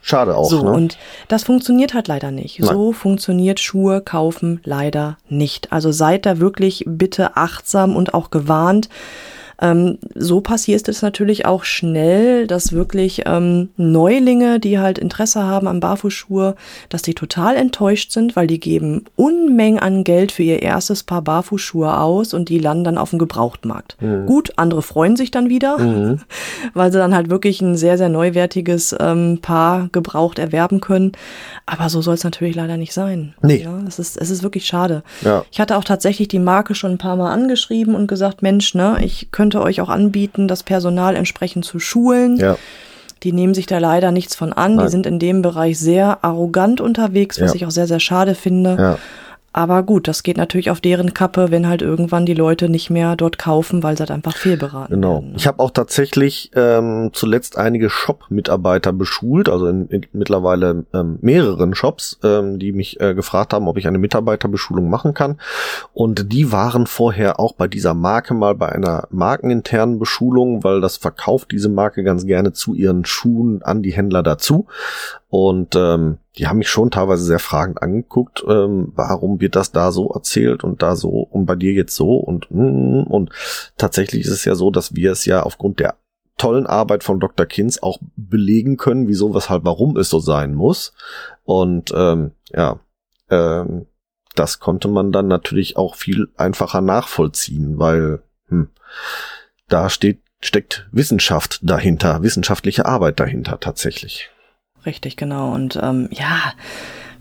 schade 0.00 0.36
auch. 0.36 0.48
So, 0.48 0.62
ne? 0.62 0.70
und 0.70 0.96
das 1.28 1.44
funktioniert 1.44 1.92
halt 1.92 2.08
leider 2.08 2.30
nicht. 2.30 2.60
Nein. 2.60 2.70
So 2.70 2.92
funktioniert 2.92 3.60
Schuhe 3.60 4.00
kaufen 4.00 4.60
leider 4.64 5.18
nicht. 5.28 5.72
Also 5.72 5.92
seid 5.92 6.24
da 6.24 6.38
wirklich 6.38 6.84
bitte 6.86 7.36
achtsam 7.36 7.94
und 7.94 8.14
auch 8.14 8.30
gewarnt. 8.30 8.88
Ähm, 9.60 9.98
so 10.14 10.40
passiert 10.40 10.88
es 10.88 11.02
natürlich 11.02 11.46
auch 11.46 11.64
schnell, 11.64 12.46
dass 12.46 12.72
wirklich 12.72 13.22
ähm, 13.26 13.70
Neulinge, 13.76 14.60
die 14.60 14.78
halt 14.78 14.98
Interesse 14.98 15.44
haben 15.44 15.66
an 15.66 15.80
Barfußschuhe, 15.80 16.56
dass 16.88 17.02
die 17.02 17.14
total 17.14 17.56
enttäuscht 17.56 18.12
sind, 18.12 18.36
weil 18.36 18.46
die 18.46 18.60
geben 18.60 19.04
Unmengen 19.16 19.78
an 19.78 20.04
Geld 20.04 20.32
für 20.32 20.42
ihr 20.42 20.62
erstes 20.62 21.02
Paar 21.02 21.22
Barfußschuhe 21.22 21.98
aus 21.98 22.34
und 22.34 22.48
die 22.48 22.58
landen 22.58 22.84
dann 22.84 22.98
auf 22.98 23.10
dem 23.10 23.18
Gebrauchtmarkt. 23.18 23.96
Mhm. 24.00 24.26
Gut, 24.26 24.52
andere 24.56 24.82
freuen 24.82 25.16
sich 25.16 25.30
dann 25.30 25.48
wieder, 25.48 25.78
mhm. 25.78 26.20
weil 26.74 26.92
sie 26.92 26.98
dann 26.98 27.14
halt 27.14 27.30
wirklich 27.30 27.60
ein 27.62 27.76
sehr, 27.76 27.96
sehr 27.98 28.08
neuwertiges 28.08 28.94
ähm, 28.98 29.38
Paar 29.40 29.88
gebraucht 29.92 30.38
erwerben 30.38 30.80
können. 30.80 31.12
Aber 31.64 31.88
so 31.88 32.02
soll 32.02 32.14
es 32.14 32.24
natürlich 32.24 32.54
leider 32.54 32.76
nicht 32.76 32.92
sein. 32.92 33.34
Nee. 33.42 33.62
Ja, 33.62 33.80
es 33.88 33.98
ist, 33.98 34.16
es 34.16 34.30
ist 34.30 34.42
wirklich 34.42 34.66
schade. 34.66 35.02
Ja. 35.22 35.44
Ich 35.50 35.60
hatte 35.60 35.76
auch 35.76 35.84
tatsächlich 35.84 36.28
die 36.28 36.38
Marke 36.38 36.74
schon 36.74 36.92
ein 36.92 36.98
paar 36.98 37.16
Mal 37.16 37.32
angeschrieben 37.32 37.94
und 37.94 38.06
gesagt, 38.06 38.42
Mensch, 38.42 38.74
ne, 38.74 38.98
ich 39.02 39.30
könnte 39.32 39.45
könnte 39.46 39.62
euch 39.62 39.80
auch 39.80 39.88
anbieten, 39.88 40.48
das 40.48 40.64
Personal 40.64 41.14
entsprechend 41.14 41.64
zu 41.64 41.78
schulen. 41.78 42.36
Ja. 42.36 42.58
Die 43.22 43.32
nehmen 43.32 43.54
sich 43.54 43.66
da 43.66 43.78
leider 43.78 44.10
nichts 44.10 44.34
von 44.34 44.52
an. 44.52 44.74
Nein. 44.74 44.86
Die 44.86 44.90
sind 44.90 45.06
in 45.06 45.20
dem 45.20 45.40
Bereich 45.40 45.78
sehr 45.78 46.24
arrogant 46.24 46.80
unterwegs, 46.80 47.40
was 47.40 47.50
ja. 47.50 47.54
ich 47.56 47.66
auch 47.66 47.70
sehr, 47.70 47.86
sehr 47.86 48.00
schade 48.00 48.34
finde. 48.34 48.76
Ja. 48.76 48.98
Aber 49.56 49.82
gut, 49.84 50.06
das 50.06 50.22
geht 50.22 50.36
natürlich 50.36 50.70
auf 50.70 50.82
deren 50.82 51.14
Kappe, 51.14 51.50
wenn 51.50 51.66
halt 51.66 51.80
irgendwann 51.80 52.26
die 52.26 52.34
Leute 52.34 52.68
nicht 52.68 52.90
mehr 52.90 53.16
dort 53.16 53.38
kaufen, 53.38 53.82
weil 53.82 53.96
sie 53.96 54.02
halt 54.02 54.10
einfach 54.10 54.36
fehlberaten 54.36 54.94
Genau. 54.94 55.14
Werden. 55.14 55.30
Ne? 55.30 55.36
Ich 55.38 55.46
habe 55.46 55.60
auch 55.60 55.70
tatsächlich 55.70 56.50
ähm, 56.54 57.08
zuletzt 57.14 57.56
einige 57.56 57.88
Shop-Mitarbeiter 57.88 58.92
beschult, 58.92 59.48
also 59.48 59.66
in, 59.66 59.86
in 59.86 60.04
mittlerweile 60.12 60.84
ähm, 60.92 61.18
mehreren 61.22 61.74
Shops, 61.74 62.18
ähm, 62.22 62.58
die 62.58 62.72
mich 62.72 63.00
äh, 63.00 63.14
gefragt 63.14 63.54
haben, 63.54 63.66
ob 63.66 63.78
ich 63.78 63.88
eine 63.88 63.96
Mitarbeiterbeschulung 63.96 64.90
machen 64.90 65.14
kann. 65.14 65.40
Und 65.94 66.30
die 66.34 66.52
waren 66.52 66.86
vorher 66.86 67.40
auch 67.40 67.54
bei 67.54 67.66
dieser 67.66 67.94
Marke 67.94 68.34
mal 68.34 68.54
bei 68.54 68.68
einer 68.68 69.08
markeninternen 69.10 69.98
Beschulung, 69.98 70.64
weil 70.64 70.82
das 70.82 70.98
verkauft 70.98 71.50
diese 71.50 71.70
Marke 71.70 72.04
ganz 72.04 72.26
gerne 72.26 72.52
zu 72.52 72.74
ihren 72.74 73.06
Schuhen 73.06 73.62
an 73.62 73.82
die 73.82 73.94
Händler 73.94 74.22
dazu. 74.22 74.66
Und 75.28 75.74
ähm, 75.74 76.18
die 76.38 76.46
haben 76.46 76.58
mich 76.58 76.68
schon 76.68 76.90
teilweise 76.90 77.24
sehr 77.24 77.40
fragend 77.40 77.82
angeguckt, 77.82 78.44
ähm, 78.48 78.92
warum 78.94 79.40
wird 79.40 79.56
das 79.56 79.72
da 79.72 79.90
so 79.90 80.10
erzählt 80.10 80.62
und 80.62 80.82
da 80.82 80.94
so 80.94 81.08
und 81.08 81.46
bei 81.46 81.56
dir 81.56 81.72
jetzt 81.72 81.96
so 81.96 82.16
und 82.16 82.48
mm, 82.50 83.02
und 83.02 83.30
tatsächlich 83.76 84.24
ist 84.24 84.30
es 84.30 84.44
ja 84.44 84.54
so, 84.54 84.70
dass 84.70 84.94
wir 84.94 85.10
es 85.10 85.24
ja 85.24 85.42
aufgrund 85.42 85.80
der 85.80 85.96
tollen 86.36 86.66
Arbeit 86.66 87.02
von 87.02 87.18
Dr. 87.18 87.46
Kinz 87.46 87.78
auch 87.78 87.98
belegen 88.16 88.76
können, 88.76 89.08
wieso, 89.08 89.34
weshalb, 89.34 89.64
warum 89.64 89.96
es 89.96 90.10
so 90.10 90.20
sein 90.20 90.54
muss. 90.54 90.92
Und 91.44 91.92
ähm, 91.96 92.32
ja, 92.52 92.78
ähm, 93.30 93.86
das 94.34 94.60
konnte 94.60 94.88
man 94.88 95.12
dann 95.12 95.28
natürlich 95.28 95.76
auch 95.76 95.94
viel 95.94 96.28
einfacher 96.36 96.82
nachvollziehen, 96.82 97.78
weil 97.78 98.22
hm, 98.48 98.68
da 99.68 99.88
steht, 99.88 100.20
steckt 100.40 100.86
Wissenschaft 100.92 101.60
dahinter, 101.62 102.22
wissenschaftliche 102.22 102.86
Arbeit 102.86 103.18
dahinter 103.18 103.58
tatsächlich. 103.58 104.30
Richtig, 104.86 105.16
genau. 105.16 105.52
Und 105.52 105.78
ähm, 105.82 106.08
ja, 106.12 106.52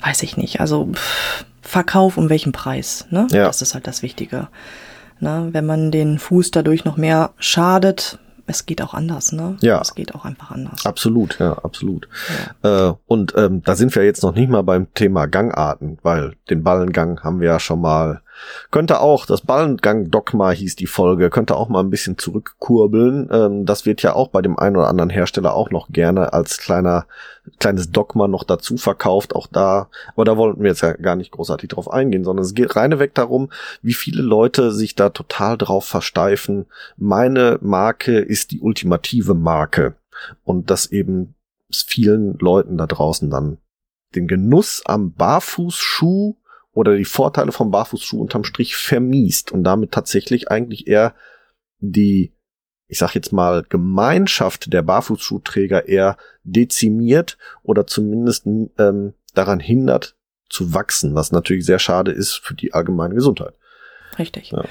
weiß 0.02 0.24
ich 0.24 0.38
nicht. 0.38 0.62
Also 0.62 0.90
pff, 0.94 1.46
Verkauf 1.62 2.18
um 2.18 2.30
welchen 2.30 2.52
Preis, 2.52 3.08
ne? 3.10 3.28
Ja. 3.32 3.46
Das 3.48 3.62
ist 3.62 3.74
halt 3.74 3.88
das 3.88 4.04
Wichtige. 4.04 4.48
Ne? 5.20 5.50
Wenn 5.52 5.66
man 5.66 5.92
den 5.92 6.20
Fuß 6.20 6.52
dadurch 6.52 6.86
noch 6.86 6.96
mehr 6.96 7.32
schadet, 7.40 8.20
es 8.48 8.68
geht 8.68 8.82
auch 8.82 8.94
anders, 8.94 9.32
ne? 9.32 9.58
Ja. 9.62 9.82
Es 9.82 9.96
geht 9.96 10.14
auch 10.14 10.26
einfach 10.26 10.52
anders. 10.52 10.86
Absolut, 10.86 11.40
ja, 11.40 11.54
absolut. 11.54 12.08
Ja. 12.64 12.90
Äh, 12.90 12.94
und 13.08 13.34
ähm, 13.36 13.64
da 13.64 13.76
sind 13.76 13.96
wir 13.96 14.06
jetzt 14.06 14.22
noch 14.22 14.36
nicht 14.36 14.50
mal 14.50 14.62
beim 14.62 14.94
Thema 14.94 15.26
Gangarten, 15.26 15.98
weil 16.04 16.34
den 16.50 16.64
Ballengang 16.64 17.24
haben 17.24 17.40
wir 17.40 17.48
ja 17.48 17.60
schon 17.60 17.82
mal 17.82 18.22
könnte 18.72 19.00
auch, 19.00 19.26
das 19.26 19.42
Ballengang-Dogma 19.42 20.52
hieß 20.52 20.76
die 20.76 20.88
Folge, 20.88 21.30
könnte 21.30 21.56
auch 21.56 21.70
mal 21.70 21.82
ein 21.82 21.90
bisschen 21.90 22.18
zurückkurbeln. 22.18 23.30
Ähm, 23.32 23.66
das 23.66 23.86
wird 23.86 24.02
ja 24.02 24.14
auch 24.14 24.30
bei 24.30 24.42
dem 24.42 24.58
einen 24.58 24.78
oder 24.78 24.88
anderen 24.88 25.10
Hersteller 25.10 25.54
auch 25.54 25.72
noch 25.72 25.90
gerne 25.90 26.34
als 26.34 26.58
kleiner, 26.58 27.06
kleines 27.60 27.92
Dogma 27.92 28.28
noch 28.28 28.44
dazu 28.44 28.78
verkauft, 28.78 29.36
auch 29.36 29.48
da. 29.48 29.90
Aber 30.14 30.26
da 30.26 30.38
wollten 30.38 30.62
wir 30.62 30.70
jetzt 30.70 30.82
ja 30.82 30.94
gar 30.94 31.16
nicht 31.16 31.32
großartig 31.32 31.70
drauf 31.70 31.92
eingehen, 31.92 32.24
sondern 32.24 32.46
es 32.46 32.54
geht 32.54 32.76
reine 32.76 33.00
weg 33.00 33.14
darum, 33.16 33.50
wie 33.82 33.94
viele 33.94 34.22
Leute 34.22 34.72
sich 34.72 34.96
da 34.96 35.10
total 35.10 35.58
drauf 35.58 35.86
versteifen. 35.86 36.66
Meine 36.98 37.60
Marke 37.62 38.20
ist 38.20 38.52
die 38.52 38.60
ultimative 38.60 39.34
Marke. 39.34 39.96
Und 40.44 40.70
das 40.70 40.92
eben 40.92 41.36
vielen 41.72 42.38
Leuten 42.40 42.78
da 42.78 42.88
draußen 42.88 43.30
dann 43.30 43.58
den 44.16 44.28
Genuss 44.28 44.82
am 44.86 45.12
Barfußschuh 45.14 46.36
oder 46.76 46.98
die 46.98 47.06
Vorteile 47.06 47.52
vom 47.52 47.72
Barfußschuh 47.72 48.20
unterm 48.20 48.44
Strich 48.44 48.76
vermiest 48.76 49.52
und 49.52 49.64
damit 49.64 49.92
tatsächlich 49.92 50.52
eigentlich 50.52 50.88
eher 50.88 51.16
die, 51.80 52.34
ich 52.88 53.00
sag 53.00 53.16
jetzt 53.16 53.32
mal, 53.32 53.64
Gemeinschaft 53.68 54.72
der 54.72 54.82
Barfußschuhträger 54.82 55.88
eher 55.88 56.18
dezimiert 56.44 57.38
oder 57.64 57.88
zumindest 57.88 58.46
ähm, 58.46 59.14
daran 59.34 59.62
hindert 59.62 60.18
zu 60.50 60.74
wachsen, 60.74 61.16
was 61.16 61.32
natürlich 61.32 61.66
sehr 61.66 61.80
schade 61.80 62.12
ist 62.12 62.34
für 62.34 62.54
die 62.54 62.74
allgemeine 62.74 63.16
Gesundheit. 63.16 63.54
Richtig. 64.20 64.52
Ja. 64.52 64.66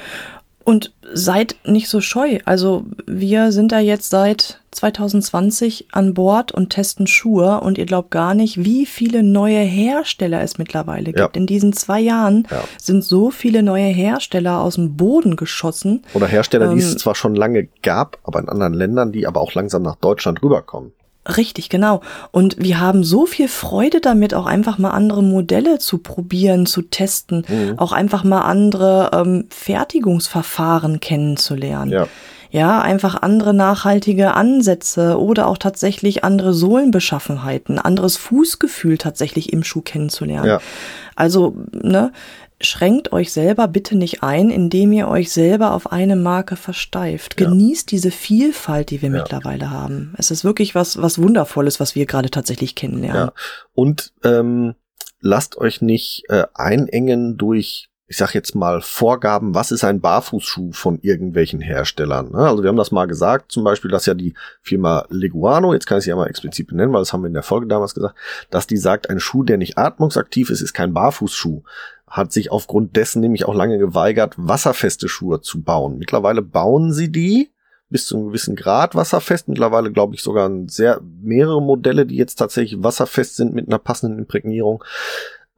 Und 0.64 0.92
seid 1.12 1.56
nicht 1.64 1.88
so 1.88 2.00
scheu. 2.00 2.38
Also 2.46 2.86
wir 3.06 3.52
sind 3.52 3.70
da 3.70 3.80
jetzt 3.80 4.08
seit 4.08 4.60
2020 4.70 5.88
an 5.92 6.14
Bord 6.14 6.52
und 6.52 6.70
testen 6.70 7.06
Schuhe 7.06 7.60
und 7.60 7.78
ihr 7.78 7.86
glaubt 7.86 8.10
gar 8.10 8.34
nicht, 8.34 8.64
wie 8.64 8.86
viele 8.86 9.22
neue 9.22 9.60
Hersteller 9.60 10.40
es 10.40 10.58
mittlerweile 10.58 11.12
gibt. 11.12 11.18
Ja. 11.18 11.28
In 11.34 11.46
diesen 11.46 11.72
zwei 11.72 12.00
Jahren 12.00 12.48
ja. 12.50 12.64
sind 12.80 13.04
so 13.04 13.30
viele 13.30 13.62
neue 13.62 13.86
Hersteller 13.86 14.60
aus 14.60 14.76
dem 14.76 14.96
Boden 14.96 15.36
geschossen. 15.36 16.02
Oder 16.14 16.26
Hersteller, 16.26 16.70
ähm, 16.70 16.76
die 16.76 16.82
es 16.82 16.92
ähm, 16.92 16.98
zwar 16.98 17.14
schon 17.14 17.34
lange 17.34 17.68
gab, 17.82 18.18
aber 18.24 18.40
in 18.40 18.48
anderen 18.48 18.74
Ländern, 18.74 19.12
die 19.12 19.26
aber 19.26 19.40
auch 19.40 19.54
langsam 19.54 19.82
nach 19.82 19.96
Deutschland 19.96 20.42
rüberkommen. 20.42 20.92
Richtig, 21.26 21.70
genau. 21.70 22.02
Und 22.32 22.56
wir 22.58 22.80
haben 22.80 23.02
so 23.02 23.24
viel 23.24 23.48
Freude 23.48 24.00
damit, 24.00 24.34
auch 24.34 24.46
einfach 24.46 24.76
mal 24.78 24.90
andere 24.90 25.22
Modelle 25.22 25.78
zu 25.78 25.98
probieren, 25.98 26.66
zu 26.66 26.82
testen, 26.82 27.46
mhm. 27.48 27.78
auch 27.78 27.92
einfach 27.92 28.24
mal 28.24 28.42
andere 28.42 29.10
ähm, 29.14 29.46
Fertigungsverfahren 29.48 31.00
kennenzulernen. 31.00 31.90
Ja. 31.90 32.08
Ja, 32.50 32.80
einfach 32.80 33.20
andere 33.20 33.52
nachhaltige 33.52 34.34
Ansätze 34.34 35.18
oder 35.20 35.48
auch 35.48 35.58
tatsächlich 35.58 36.22
andere 36.22 36.54
Sohlenbeschaffenheiten, 36.54 37.80
anderes 37.80 38.16
Fußgefühl 38.16 38.96
tatsächlich 38.96 39.52
im 39.52 39.64
Schuh 39.64 39.80
kennenzulernen. 39.80 40.46
Ja. 40.46 40.60
Also, 41.16 41.56
ne, 41.72 42.12
schränkt 42.60 43.12
euch 43.12 43.32
selber 43.32 43.68
bitte 43.68 43.96
nicht 43.96 44.22
ein, 44.22 44.50
indem 44.50 44.92
ihr 44.92 45.08
euch 45.08 45.32
selber 45.32 45.72
auf 45.72 45.92
eine 45.92 46.16
Marke 46.16 46.56
versteift. 46.56 47.36
Genießt 47.36 47.90
ja. 47.90 47.96
diese 47.96 48.10
Vielfalt, 48.10 48.90
die 48.90 49.02
wir 49.02 49.10
ja. 49.10 49.18
mittlerweile 49.18 49.70
haben. 49.70 50.14
Es 50.18 50.30
ist 50.30 50.44
wirklich 50.44 50.74
was, 50.74 51.00
was 51.00 51.20
Wundervolles, 51.20 51.80
was 51.80 51.94
wir 51.94 52.06
gerade 52.06 52.30
tatsächlich 52.30 52.74
kennenlernen. 52.74 53.26
Ja. 53.26 53.32
Und 53.74 54.12
ähm, 54.22 54.74
lasst 55.20 55.56
euch 55.58 55.82
nicht 55.82 56.24
äh, 56.28 56.44
einengen 56.54 57.36
durch 57.36 57.90
ich 58.06 58.18
sag 58.18 58.34
jetzt 58.34 58.54
mal, 58.54 58.82
Vorgaben, 58.82 59.54
was 59.54 59.72
ist 59.72 59.82
ein 59.82 60.00
Barfußschuh 60.00 60.72
von 60.72 60.98
irgendwelchen 61.00 61.60
Herstellern. 61.60 62.32
Ne? 62.32 62.38
Also 62.38 62.62
wir 62.62 62.68
haben 62.68 62.76
das 62.76 62.92
mal 62.92 63.06
gesagt, 63.06 63.50
zum 63.50 63.64
Beispiel, 63.64 63.90
dass 63.90 64.04
ja 64.04 64.12
die 64.12 64.34
Firma 64.60 65.06
Leguano, 65.08 65.72
jetzt 65.72 65.86
kann 65.86 65.98
ich 65.98 66.04
sie 66.04 66.10
ja 66.10 66.16
mal 66.16 66.28
explizit 66.28 66.66
benennen, 66.66 66.92
weil 66.92 67.00
das 67.00 67.14
haben 67.14 67.22
wir 67.22 67.28
in 67.28 67.34
der 67.34 67.42
Folge 67.42 67.66
damals 67.66 67.94
gesagt, 67.94 68.14
dass 68.50 68.66
die 68.66 68.76
sagt, 68.76 69.08
ein 69.08 69.20
Schuh, 69.20 69.42
der 69.42 69.56
nicht 69.56 69.78
atmungsaktiv 69.78 70.50
ist, 70.50 70.60
ist 70.60 70.74
kein 70.74 70.92
Barfußschuh 70.92 71.62
hat 72.06 72.32
sich 72.32 72.50
aufgrund 72.50 72.96
dessen 72.96 73.20
nämlich 73.20 73.46
auch 73.46 73.54
lange 73.54 73.78
geweigert, 73.78 74.34
wasserfeste 74.36 75.08
Schuhe 75.08 75.40
zu 75.40 75.62
bauen. 75.62 75.98
Mittlerweile 75.98 76.42
bauen 76.42 76.92
sie 76.92 77.10
die 77.10 77.50
bis 77.88 78.06
zu 78.06 78.16
einem 78.16 78.26
gewissen 78.28 78.56
Grad 78.56 78.94
wasserfest. 78.94 79.48
Mittlerweile 79.48 79.92
glaube 79.92 80.14
ich 80.14 80.22
sogar 80.22 80.50
sehr 80.66 81.00
mehrere 81.22 81.62
Modelle, 81.62 82.06
die 82.06 82.16
jetzt 82.16 82.36
tatsächlich 82.36 82.82
wasserfest 82.82 83.36
sind 83.36 83.54
mit 83.54 83.68
einer 83.68 83.78
passenden 83.78 84.18
Imprägnierung, 84.18 84.82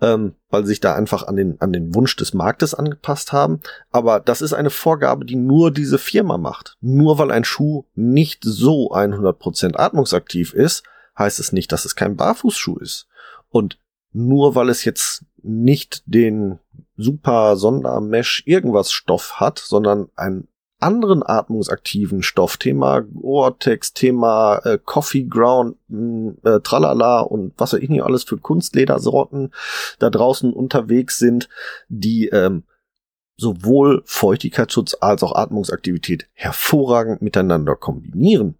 ähm, 0.00 0.35
weil 0.50 0.62
sie 0.62 0.69
sich 0.69 0.81
da 0.81 0.95
einfach 0.95 1.26
an 1.26 1.37
den 1.37 1.61
an 1.61 1.73
den 1.73 1.95
Wunsch 1.95 2.15
des 2.17 2.35
Marktes 2.35 2.75
angepasst 2.75 3.33
haben. 3.33 3.61
Aber 3.91 4.21
das 4.21 4.43
ist 4.43 4.53
eine 4.53 4.71
Vorgabe, 4.71 5.25
die 5.25 5.37
nur 5.37 5.71
diese 5.71 5.99
Firma 5.99 6.37
macht. 6.37 6.76
Nur 6.81 7.19
weil 7.19 7.31
ein 7.31 7.45
Schuh 7.45 7.85
nicht 7.95 8.43
so 8.45 8.93
100% 8.93 9.76
atmungsaktiv 9.76 10.53
ist, 10.53 10.83
heißt 11.19 11.41
es 11.41 11.53
nicht, 11.53 11.73
dass 11.73 11.85
es 11.85 11.97
kein 11.97 12.17
Barfußschuh 12.17 12.79
ist. 12.79 13.07
Und 13.49 13.79
nur 14.12 14.55
weil 14.55 14.69
es 14.69 14.85
jetzt 14.85 15.25
nicht 15.47 16.03
den 16.07 16.59
super 16.97 17.57
Sondermesh 17.57 18.43
irgendwas 18.47 18.91
Stoff 18.91 19.41
hat, 19.41 19.59
sondern 19.59 20.09
einen 20.17 20.49
anderen 20.79 21.23
atmungsaktiven 21.25 22.23
Stoff, 22.23 22.59
Thema 22.59 23.00
Gore-Tex, 23.00 23.95
Thema 23.95 24.59
äh, 24.65 24.79
Coffee 24.83 25.25
Ground, 25.25 25.76
mm, 25.88 26.31
äh, 26.45 26.61
Tralala 26.61 27.21
und 27.21 27.55
was 27.57 27.73
weiß 27.73 27.81
ich 27.81 27.88
nicht 27.88 28.03
alles 28.03 28.25
für 28.25 28.37
Kunstledersorten 28.37 29.53
da 29.99 30.11
draußen 30.11 30.53
unterwegs 30.53 31.19
sind, 31.19 31.49
die 31.88 32.29
ähm, 32.29 32.65
sowohl 33.38 34.03
Feuchtigkeitsschutz 34.05 34.97
als 35.00 35.23
auch 35.23 35.35
Atmungsaktivität 35.35 36.29
hervorragend 36.33 37.23
miteinander 37.23 37.75
kombinieren. 37.76 38.57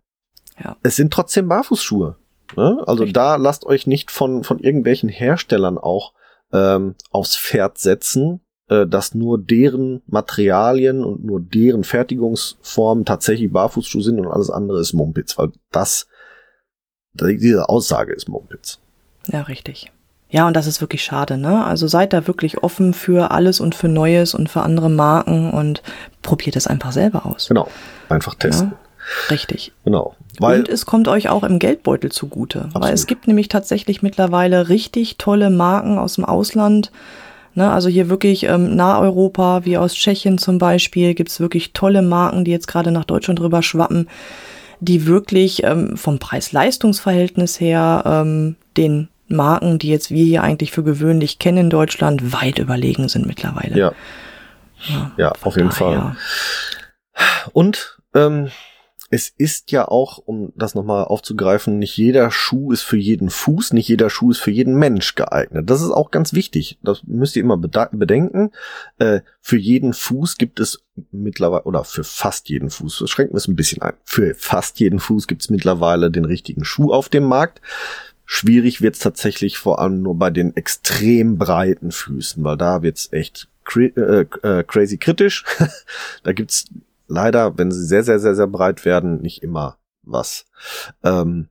Ja. 0.63 0.77
Es 0.83 0.97
sind 0.97 1.13
trotzdem 1.13 1.49
Barfußschuhe. 1.49 2.17
Ne? 2.57 2.83
Also 2.87 3.03
Richtig. 3.03 3.15
da 3.15 3.37
lasst 3.37 3.67
euch 3.67 3.87
nicht 3.87 4.11
von, 4.11 4.45
von 4.45 4.59
irgendwelchen 4.59 5.09
Herstellern 5.09 5.77
auch 5.79 6.13
ähm, 6.53 6.95
aufs 7.11 7.37
Pferd 7.37 7.79
setzen, 7.79 8.41
äh, 8.69 8.87
dass 8.87 9.15
nur 9.15 9.39
deren 9.39 10.03
Materialien 10.07 11.05
und 11.05 11.25
nur 11.25 11.41
deren 11.41 11.85
Fertigungsformen 11.85 13.05
tatsächlich 13.05 13.53
Barfußschuhe 13.53 14.03
sind 14.03 14.21
und 14.21 14.29
alles 14.29 14.51
andere 14.51 14.81
ist 14.81 14.93
Mumpitz, 14.93 15.39
weil 15.39 15.53
das, 15.71 16.07
diese 17.15 17.69
Aussage 17.69 18.13
ist 18.13 18.29
Mumpitz. 18.29 18.81
Ja, 19.29 19.43
richtig. 19.43 19.93
Ja, 20.29 20.49
und 20.49 20.55
das 20.55 20.67
ist 20.67 20.81
wirklich 20.81 21.05
schade, 21.05 21.37
ne? 21.37 21.65
Also 21.65 21.87
seid 21.87 22.13
da 22.13 22.27
wirklich 22.27 22.63
offen 22.63 22.95
für 22.95 23.31
alles 23.31 23.61
und 23.61 23.77
für 23.77 23.89
Neues 23.89 24.35
und 24.35 24.51
für 24.51 24.63
andere 24.63 24.91
Marken 24.91 25.51
und 25.51 25.83
probiert 26.23 26.57
es 26.57 26.67
einfach 26.67 26.91
selber 26.91 27.27
aus. 27.27 27.47
Genau. 27.49 27.69
Einfach 28.09 28.35
testen. 28.35 28.73
Ja? 28.73 28.86
Richtig. 29.31 29.73
Genau. 29.85 30.15
Weil 30.39 30.61
und 30.61 30.69
es 30.69 30.87
kommt 30.87 31.09
euch 31.09 31.29
auch 31.29 31.45
im 31.45 31.59
Geldbeutel 31.59 32.11
zugute. 32.11 32.65
Absolut. 32.65 32.85
Weil 32.85 32.95
es 32.95 33.07
gibt 33.07 33.27
nämlich 33.27 33.49
tatsächlich 33.49 34.03
mittlerweile 34.03 34.69
richtig 34.69 35.17
tolle 35.19 35.51
Marken 35.51 35.99
aus 35.99 36.15
dem 36.15 36.25
Ausland. 36.25 36.91
Ne, 37.55 37.71
also 37.71 37.89
hier 37.89 38.11
wirklich 38.11 38.45
ähm, 38.45 38.77
Naheuropa, 38.77 39.65
wie 39.65 39.79
aus 39.79 39.95
Tschechien 39.95 40.37
zum 40.37 40.59
Beispiel, 40.59 41.15
gibt's 41.15 41.41
wirklich 41.41 41.73
tolle 41.73 42.03
Marken, 42.03 42.45
die 42.45 42.51
jetzt 42.51 42.69
gerade 42.69 42.91
nach 42.91 43.05
Deutschland 43.05 43.41
rüber 43.41 43.63
schwappen, 43.63 44.09
die 44.81 45.07
wirklich 45.07 45.65
ähm, 45.65 45.97
vom 45.97 46.19
Preis-Leistungs-Verhältnis 46.19 47.59
her 47.59 48.03
ähm, 48.05 48.57
den 48.77 49.09
Marken, 49.29 49.79
die 49.79 49.89
jetzt 49.89 50.11
wir 50.11 50.25
hier 50.25 50.43
eigentlich 50.43 50.71
für 50.71 50.85
gewöhnlich 50.85 51.39
kennen 51.39 51.59
in 51.59 51.71
Deutschland, 51.71 52.35
weit 52.35 52.59
überlegen 52.59 53.09
sind 53.09 53.27
mittlerweile. 53.27 53.79
Ja. 53.79 53.93
Ja, 54.89 55.13
ja 55.17 55.33
auf 55.41 55.57
jeden 55.57 55.71
daher. 55.71 56.15
Fall. 57.15 57.49
Und 57.55 57.99
ähm, 58.15 58.51
es 59.17 59.33
ist 59.39 59.73
ja 59.73 59.89
auch, 59.89 60.19
um 60.19 60.53
das 60.57 60.75
nochmal 60.75 61.05
aufzugreifen, 61.05 61.79
nicht 61.79 61.97
jeder 61.97 62.31
Schuh 62.31 62.71
ist 62.71 62.83
für 62.83 62.99
jeden 62.99 63.31
Fuß, 63.31 63.73
nicht 63.73 63.89
jeder 63.89 64.11
Schuh 64.11 64.31
ist 64.31 64.41
für 64.41 64.51
jeden 64.51 64.75
Mensch 64.75 65.15
geeignet. 65.15 65.71
Das 65.71 65.81
ist 65.81 65.91
auch 65.91 66.11
ganz 66.11 66.35
wichtig. 66.35 66.79
Das 66.83 67.03
müsst 67.07 67.35
ihr 67.35 67.43
immer 67.43 67.57
bedenken. 67.57 68.51
Äh, 68.99 69.21
für 69.41 69.57
jeden 69.57 69.95
Fuß 69.95 70.37
gibt 70.37 70.61
es 70.61 70.85
mittlerweile, 71.13 71.65
oder 71.65 71.85
für 71.85 72.05
fast 72.05 72.51
jeden 72.51 72.69
Fuß, 72.69 72.99
das 72.99 73.09
schränken 73.09 73.33
wir 73.33 73.39
es 73.39 73.49
ein 73.49 73.57
bisschen 73.57 73.81
ein, 73.81 73.95
für 74.05 74.35
fast 74.35 74.81
jeden 74.81 74.99
Fuß 74.99 75.27
gibt 75.29 75.41
es 75.41 75.49
mittlerweile 75.49 76.11
den 76.11 76.27
richtigen 76.27 76.67
Schuh 76.67 76.93
auf 76.93 77.09
dem 77.09 77.25
Markt. 77.25 77.63
Schwierig 78.27 78.83
wird 78.83 78.97
es 78.97 79.01
tatsächlich 79.01 79.57
vor 79.57 79.79
allem 79.79 80.03
nur 80.03 80.19
bei 80.19 80.29
den 80.29 80.55
extrem 80.57 81.39
breiten 81.39 81.91
Füßen, 81.91 82.45
weil 82.45 82.59
da 82.59 82.83
wird 82.83 82.99
es 82.99 83.13
echt 83.15 83.49
äh, 83.77 84.27
äh, 84.43 84.63
crazy 84.65 84.99
kritisch. 84.99 85.47
da 86.23 86.35
gibt's 86.35 86.67
leider, 87.07 87.59
wenn 87.59 87.71
sie 87.71 87.85
sehr, 87.85 88.03
sehr, 88.03 88.19
sehr, 88.19 88.35
sehr 88.35 88.47
breit 88.47 88.85
werden, 88.85 89.21
nicht 89.21 89.43
immer 89.43 89.79
was. 90.03 90.47
Ähm, 91.03 91.49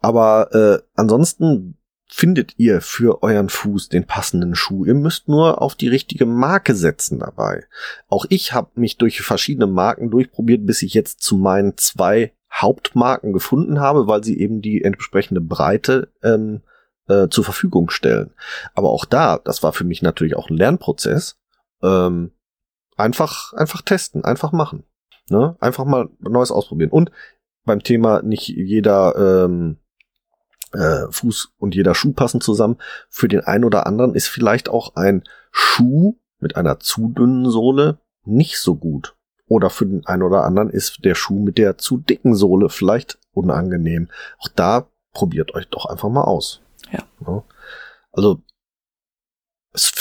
aber 0.00 0.54
äh, 0.54 0.82
ansonsten 0.94 1.76
findet 2.08 2.58
ihr 2.58 2.80
für 2.80 3.22
euren 3.22 3.48
Fuß 3.48 3.88
den 3.88 4.06
passenden 4.06 4.54
Schuh. 4.54 4.84
Ihr 4.84 4.94
müsst 4.94 5.28
nur 5.28 5.60
auf 5.60 5.74
die 5.74 5.88
richtige 5.88 6.26
Marke 6.26 6.74
setzen 6.74 7.18
dabei. 7.18 7.64
Auch 8.08 8.26
ich 8.28 8.52
habe 8.52 8.70
mich 8.74 8.96
durch 8.96 9.20
verschiedene 9.22 9.66
Marken 9.66 10.10
durchprobiert, 10.10 10.64
bis 10.64 10.82
ich 10.82 10.94
jetzt 10.94 11.20
zu 11.20 11.36
meinen 11.36 11.76
zwei 11.76 12.32
Hauptmarken 12.52 13.32
gefunden 13.32 13.80
habe, 13.80 14.06
weil 14.06 14.22
sie 14.22 14.38
eben 14.38 14.62
die 14.62 14.82
entsprechende 14.82 15.40
Breite 15.40 16.12
ähm, 16.22 16.62
äh, 17.08 17.28
zur 17.28 17.44
Verfügung 17.44 17.90
stellen. 17.90 18.30
Aber 18.74 18.90
auch 18.90 19.04
da, 19.04 19.38
das 19.38 19.62
war 19.62 19.72
für 19.72 19.84
mich 19.84 20.00
natürlich 20.00 20.36
auch 20.36 20.48
ein 20.48 20.56
Lernprozess. 20.56 21.36
Ähm, 21.82 22.32
einfach, 22.96 23.52
einfach 23.52 23.82
testen, 23.82 24.24
einfach 24.24 24.52
machen. 24.52 24.84
Ne? 25.28 25.56
Einfach 25.60 25.84
mal 25.84 26.08
Neues 26.20 26.50
ausprobieren. 26.50 26.90
Und 26.90 27.10
beim 27.64 27.82
Thema 27.82 28.22
nicht 28.22 28.48
jeder 28.48 29.44
ähm, 29.44 29.78
äh, 30.72 31.10
Fuß 31.10 31.52
und 31.58 31.74
jeder 31.74 31.94
Schuh 31.94 32.12
passen 32.12 32.40
zusammen. 32.40 32.76
Für 33.08 33.28
den 33.28 33.40
einen 33.40 33.64
oder 33.64 33.86
anderen 33.86 34.14
ist 34.14 34.28
vielleicht 34.28 34.68
auch 34.68 34.94
ein 34.96 35.24
Schuh 35.50 36.18
mit 36.38 36.56
einer 36.56 36.80
zu 36.80 37.08
dünnen 37.08 37.50
Sohle 37.50 37.98
nicht 38.24 38.58
so 38.58 38.76
gut. 38.76 39.16
Oder 39.48 39.70
für 39.70 39.86
den 39.86 40.04
einen 40.06 40.22
oder 40.22 40.44
anderen 40.44 40.70
ist 40.70 41.04
der 41.04 41.14
Schuh 41.14 41.38
mit 41.38 41.58
der 41.58 41.78
zu 41.78 41.98
dicken 41.98 42.34
Sohle 42.34 42.68
vielleicht 42.68 43.18
unangenehm. 43.32 44.08
Auch 44.38 44.48
da 44.48 44.88
probiert 45.12 45.54
euch 45.54 45.68
doch 45.68 45.86
einfach 45.86 46.08
mal 46.08 46.24
aus. 46.24 46.62
Ja. 46.90 47.02
ja. 47.26 47.44
Also 48.12 48.42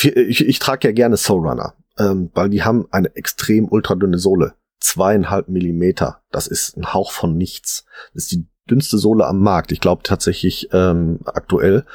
ich, 0.03 0.45
ich 0.45 0.59
trage 0.59 0.87
ja 0.87 0.93
gerne 0.93 1.17
Soul 1.17 1.47
Runner, 1.47 1.73
ähm, 1.97 2.31
weil 2.33 2.49
die 2.49 2.63
haben 2.63 2.87
eine 2.91 3.15
extrem 3.15 3.67
ultradünne 3.67 4.17
Sohle. 4.17 4.55
Zweieinhalb 4.85 5.49
Millimeter. 5.49 6.21
Das 6.31 6.45
ist 6.45 6.77
ein 6.77 6.93
Hauch 6.93 7.11
von 7.11 7.35
nichts. 7.35 7.85
Das 8.13 8.23
ist 8.23 8.31
die 8.33 8.45
dünnste 8.69 8.99
Sohle 8.99 9.25
am 9.25 9.39
Markt. 9.39 9.71
Ich 9.71 9.81
glaube 9.81 10.03
tatsächlich 10.03 10.69
ähm, 10.73 11.21
aktuell. 11.25 11.85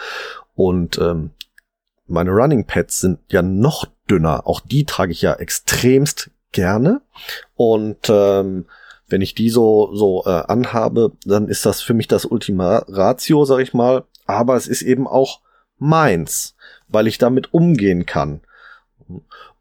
Und 0.56 0.98
ähm, 0.98 1.30
meine 2.08 2.30
Running 2.30 2.66
Pads 2.66 3.00
sind 3.00 3.20
ja 3.28 3.42
noch 3.42 3.86
dünner. 4.10 4.46
Auch 4.46 4.58
die 4.58 4.86
trage 4.86 5.12
ich 5.12 5.22
ja 5.22 5.34
extremst 5.34 6.30
gerne. 6.50 7.00
Und 7.54 8.08
ähm, 8.08 8.66
wenn 9.06 9.20
ich 9.20 9.36
die 9.36 9.50
so 9.50 9.94
so 9.94 10.24
äh, 10.26 10.42
anhabe, 10.48 11.12
dann 11.24 11.46
ist 11.46 11.64
das 11.66 11.82
für 11.82 11.94
mich 11.94 12.08
das 12.08 12.24
Ultima 12.24 12.84
Ratio, 12.88 13.44
sag 13.44 13.60
ich 13.60 13.72
mal. 13.72 14.02
Aber 14.26 14.56
es 14.56 14.66
ist 14.66 14.82
eben 14.82 15.06
auch 15.06 15.42
meins, 15.78 16.56
weil 16.88 17.06
ich 17.06 17.18
damit 17.18 17.54
umgehen 17.54 18.04
kann. 18.04 18.40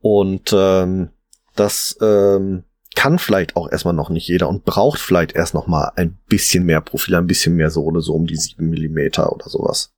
Und 0.01 0.51
ähm, 0.51 1.09
das 1.55 1.95
ähm, 2.01 2.63
kann 2.99 3.17
vielleicht 3.17 3.55
auch 3.55 3.71
erstmal 3.71 3.93
noch 3.93 4.09
nicht 4.09 4.27
jeder 4.27 4.49
und 4.49 4.65
braucht 4.65 4.99
vielleicht 4.99 5.31
erst 5.31 5.53
noch 5.53 5.67
mal 5.67 5.93
ein 5.95 6.17
bisschen 6.27 6.65
mehr 6.65 6.81
Profil, 6.81 7.15
ein 7.15 7.27
bisschen 7.27 7.55
mehr 7.55 7.69
Sohle, 7.69 8.01
so 8.01 8.13
um 8.13 8.27
die 8.27 8.35
sieben 8.35 8.69
Millimeter 8.69 9.31
oder 9.31 9.47
sowas. 9.47 9.93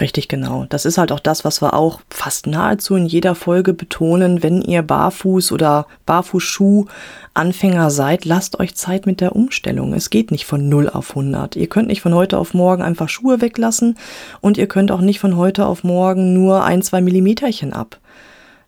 Richtig, 0.00 0.26
genau. 0.26 0.64
Das 0.70 0.86
ist 0.86 0.96
halt 0.96 1.12
auch 1.12 1.20
das, 1.20 1.44
was 1.44 1.60
wir 1.60 1.74
auch 1.74 2.00
fast 2.08 2.46
nahezu 2.46 2.96
in 2.96 3.04
jeder 3.04 3.34
Folge 3.34 3.74
betonen. 3.74 4.42
Wenn 4.42 4.62
ihr 4.62 4.80
Barfuß 4.80 5.52
oder 5.52 5.86
Barfußschuh 6.06 6.86
Anfänger 7.34 7.90
seid, 7.90 8.24
lasst 8.24 8.58
euch 8.58 8.74
Zeit 8.74 9.04
mit 9.04 9.20
der 9.20 9.36
Umstellung. 9.36 9.92
Es 9.92 10.08
geht 10.08 10.30
nicht 10.30 10.46
von 10.46 10.66
0 10.66 10.88
auf 10.88 11.10
100. 11.10 11.56
Ihr 11.56 11.66
könnt 11.66 11.88
nicht 11.88 12.00
von 12.00 12.14
heute 12.14 12.38
auf 12.38 12.54
morgen 12.54 12.80
einfach 12.82 13.10
Schuhe 13.10 13.42
weglassen 13.42 13.98
und 14.40 14.56
ihr 14.56 14.66
könnt 14.66 14.90
auch 14.92 15.02
nicht 15.02 15.20
von 15.20 15.36
heute 15.36 15.66
auf 15.66 15.84
morgen 15.84 16.32
nur 16.32 16.64
ein, 16.64 16.80
zwei 16.80 17.02
Millimeterchen 17.02 17.74
ab. 17.74 17.98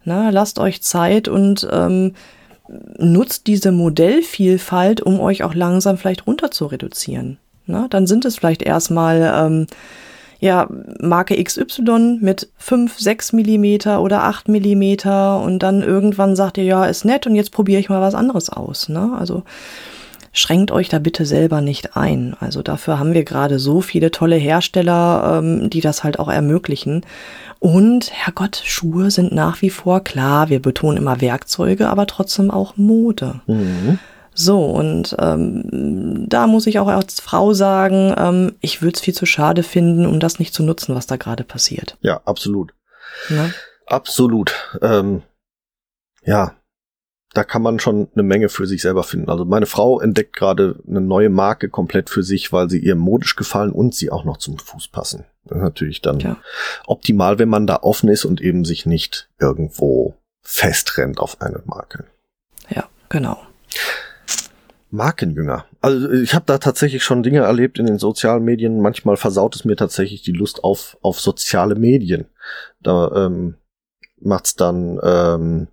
Na, 0.05 0.29
lasst 0.29 0.59
euch 0.59 0.83
Zeit 0.83 1.27
und 1.27 1.67
ähm, 1.73 2.13
nutzt 2.99 3.47
diese 3.47 3.73
Modellvielfalt, 3.73 5.01
um 5.01 5.21
euch 5.21 5.43
auch 5.43 5.55
langsam 5.55 5.99
vielleicht 5.99 6.27
runter 6.27 6.51
zu 6.51 6.67
reduzieren. 6.67 7.39
Na, 7.67 7.87
dann 7.89 8.07
sind 8.07 8.25
es 8.25 8.37
vielleicht 8.37 8.63
erstmal 8.63 9.33
ähm, 9.35 9.67
ja, 10.41 10.69
Marke 10.99 11.43
XY 11.43 12.19
mit 12.21 12.51
5, 12.57 12.99
6 12.99 13.33
Millimeter 13.33 14.03
oder 14.03 14.25
8 14.25 14.49
Millimeter 14.49 15.41
und 15.41 15.61
dann 15.61 15.83
irgendwann 15.83 16.35
sagt 16.35 16.59
ihr, 16.59 16.65
ja, 16.65 16.85
ist 16.85 17.05
nett 17.05 17.29
und 17.29 17.37
jetzt 17.37 17.53
probiere 17.53 17.79
ich 17.79 17.89
mal 17.89 18.01
was 18.01 18.17
anderes 18.17 18.51
aus. 18.51 18.89
Ne? 18.89 19.13
Also 19.17 19.45
schränkt 20.33 20.71
euch 20.71 20.89
da 20.89 20.99
bitte 20.99 21.27
selber 21.27 21.61
nicht 21.61 21.97
ein. 21.97 22.35
Also 22.41 22.63
dafür 22.63 22.99
haben 22.99 23.15
wir 23.15 23.25
gerade 23.25 23.59
so 23.59 23.81
viele 23.81 24.11
tolle 24.11 24.37
Hersteller, 24.37 25.39
ähm, 25.39 25.71
die 25.71 25.81
das 25.81 26.05
halt 26.05 26.19
auch 26.19 26.29
ermöglichen. 26.29 27.05
Und 27.59 28.11
Herrgott, 28.13 28.61
Schuhe 28.65 29.11
sind 29.11 29.33
nach 29.33 29.63
wie 29.63 29.71
vor 29.71 30.03
klar, 30.03 30.49
wir 30.49 30.61
betonen 30.61 30.97
immer 30.97 31.21
Werkzeuge, 31.21 31.89
aber 31.89 32.07
trotzdem 32.07 32.51
auch 32.51 32.77
Mode. 32.77 33.41
Mhm. 33.47 33.99
So, 34.35 34.65
und 34.65 35.15
ähm, 35.19 36.27
da 36.29 36.47
muss 36.47 36.67
ich 36.67 36.79
auch 36.79 36.89
als 36.89 37.21
Frau 37.21 37.53
sagen, 37.53 38.15
ähm, 38.17 38.55
ich 38.61 38.81
würde 38.81 38.95
es 38.97 39.03
viel 39.03 39.15
zu 39.15 39.27
schade 39.27 39.63
finden, 39.63 40.07
um 40.07 40.21
das 40.21 40.39
nicht 40.39 40.55
zu 40.55 40.63
nutzen, 40.63 40.95
was 40.95 41.07
da 41.07 41.17
gerade 41.17 41.45
passiert. 41.45 41.99
Ja, 42.01 42.23
absolut. 42.25 42.73
Ne? 43.29 43.53
Absolut. 43.87 44.55
Ähm, 44.81 45.23
ja, 46.25 46.55
da 47.35 47.45
kann 47.45 47.63
man 47.63 47.79
schon 47.79 48.09
eine 48.15 48.23
Menge 48.23 48.49
für 48.49 48.67
sich 48.67 48.83
selber 48.83 49.03
finden. 49.03 49.31
Also 49.31 49.45
meine 49.45 49.67
Frau 49.67 50.01
entdeckt 50.01 50.37
gerade 50.37 50.79
eine 50.87 51.01
neue 51.01 51.31
Marke 51.31 51.69
komplett 51.69 52.11
für 52.11 52.23
sich, 52.23 52.53
weil 52.53 52.69
sie 52.69 52.79
ihr 52.79 52.95
modisch 52.95 53.37
gefallen 53.37 53.73
und 53.73 53.95
sie 53.95 54.11
auch 54.11 54.25
noch 54.25 54.37
zum 54.37 54.59
Fuß 54.59 54.89
passen. 54.89 55.25
Das 55.45 55.59
ist 55.59 55.63
natürlich 55.63 56.03
dann 56.03 56.21
ja. 56.21 56.37
optimal, 56.87 57.39
wenn 57.39 57.49
man 57.49 57.67
da 57.67 57.81
offen 57.83 58.09
ist 58.09 58.25
und 58.25 58.41
eben 58.41 58.65
sich 58.65 58.87
nicht 58.87 59.29
irgendwo 59.41 60.15
festrennt 60.43 61.21
auf 61.21 61.41
eine 61.41 61.63
Marke. 61.65 62.05
Ja, 62.69 62.89
genau. 63.09 63.39
Markenjünger. 64.91 65.65
Also 65.81 66.11
ich 66.11 66.35
habe 66.35 66.45
da 66.47 66.59
tatsächlich 66.59 67.03
schon 67.03 67.23
Dinge 67.23 67.41
erlebt 67.41 67.79
in 67.79 67.87
den 67.87 67.99
sozialen 67.99 68.45
Medien. 68.45 68.81
Manchmal 68.81 69.17
versaut 69.17 69.57
es 69.57 69.65
mir 69.65 69.75
tatsächlich 69.75 70.23
die 70.23 70.33
Lust 70.33 70.63
auf, 70.65 70.99
auf 71.01 71.19
soziale 71.19 71.77
Medien. 71.77 72.27
Da 72.83 73.11
ähm, 73.27 73.57
macht's 74.21 74.55
dann 74.55 75.01
ähm, 75.03 75.69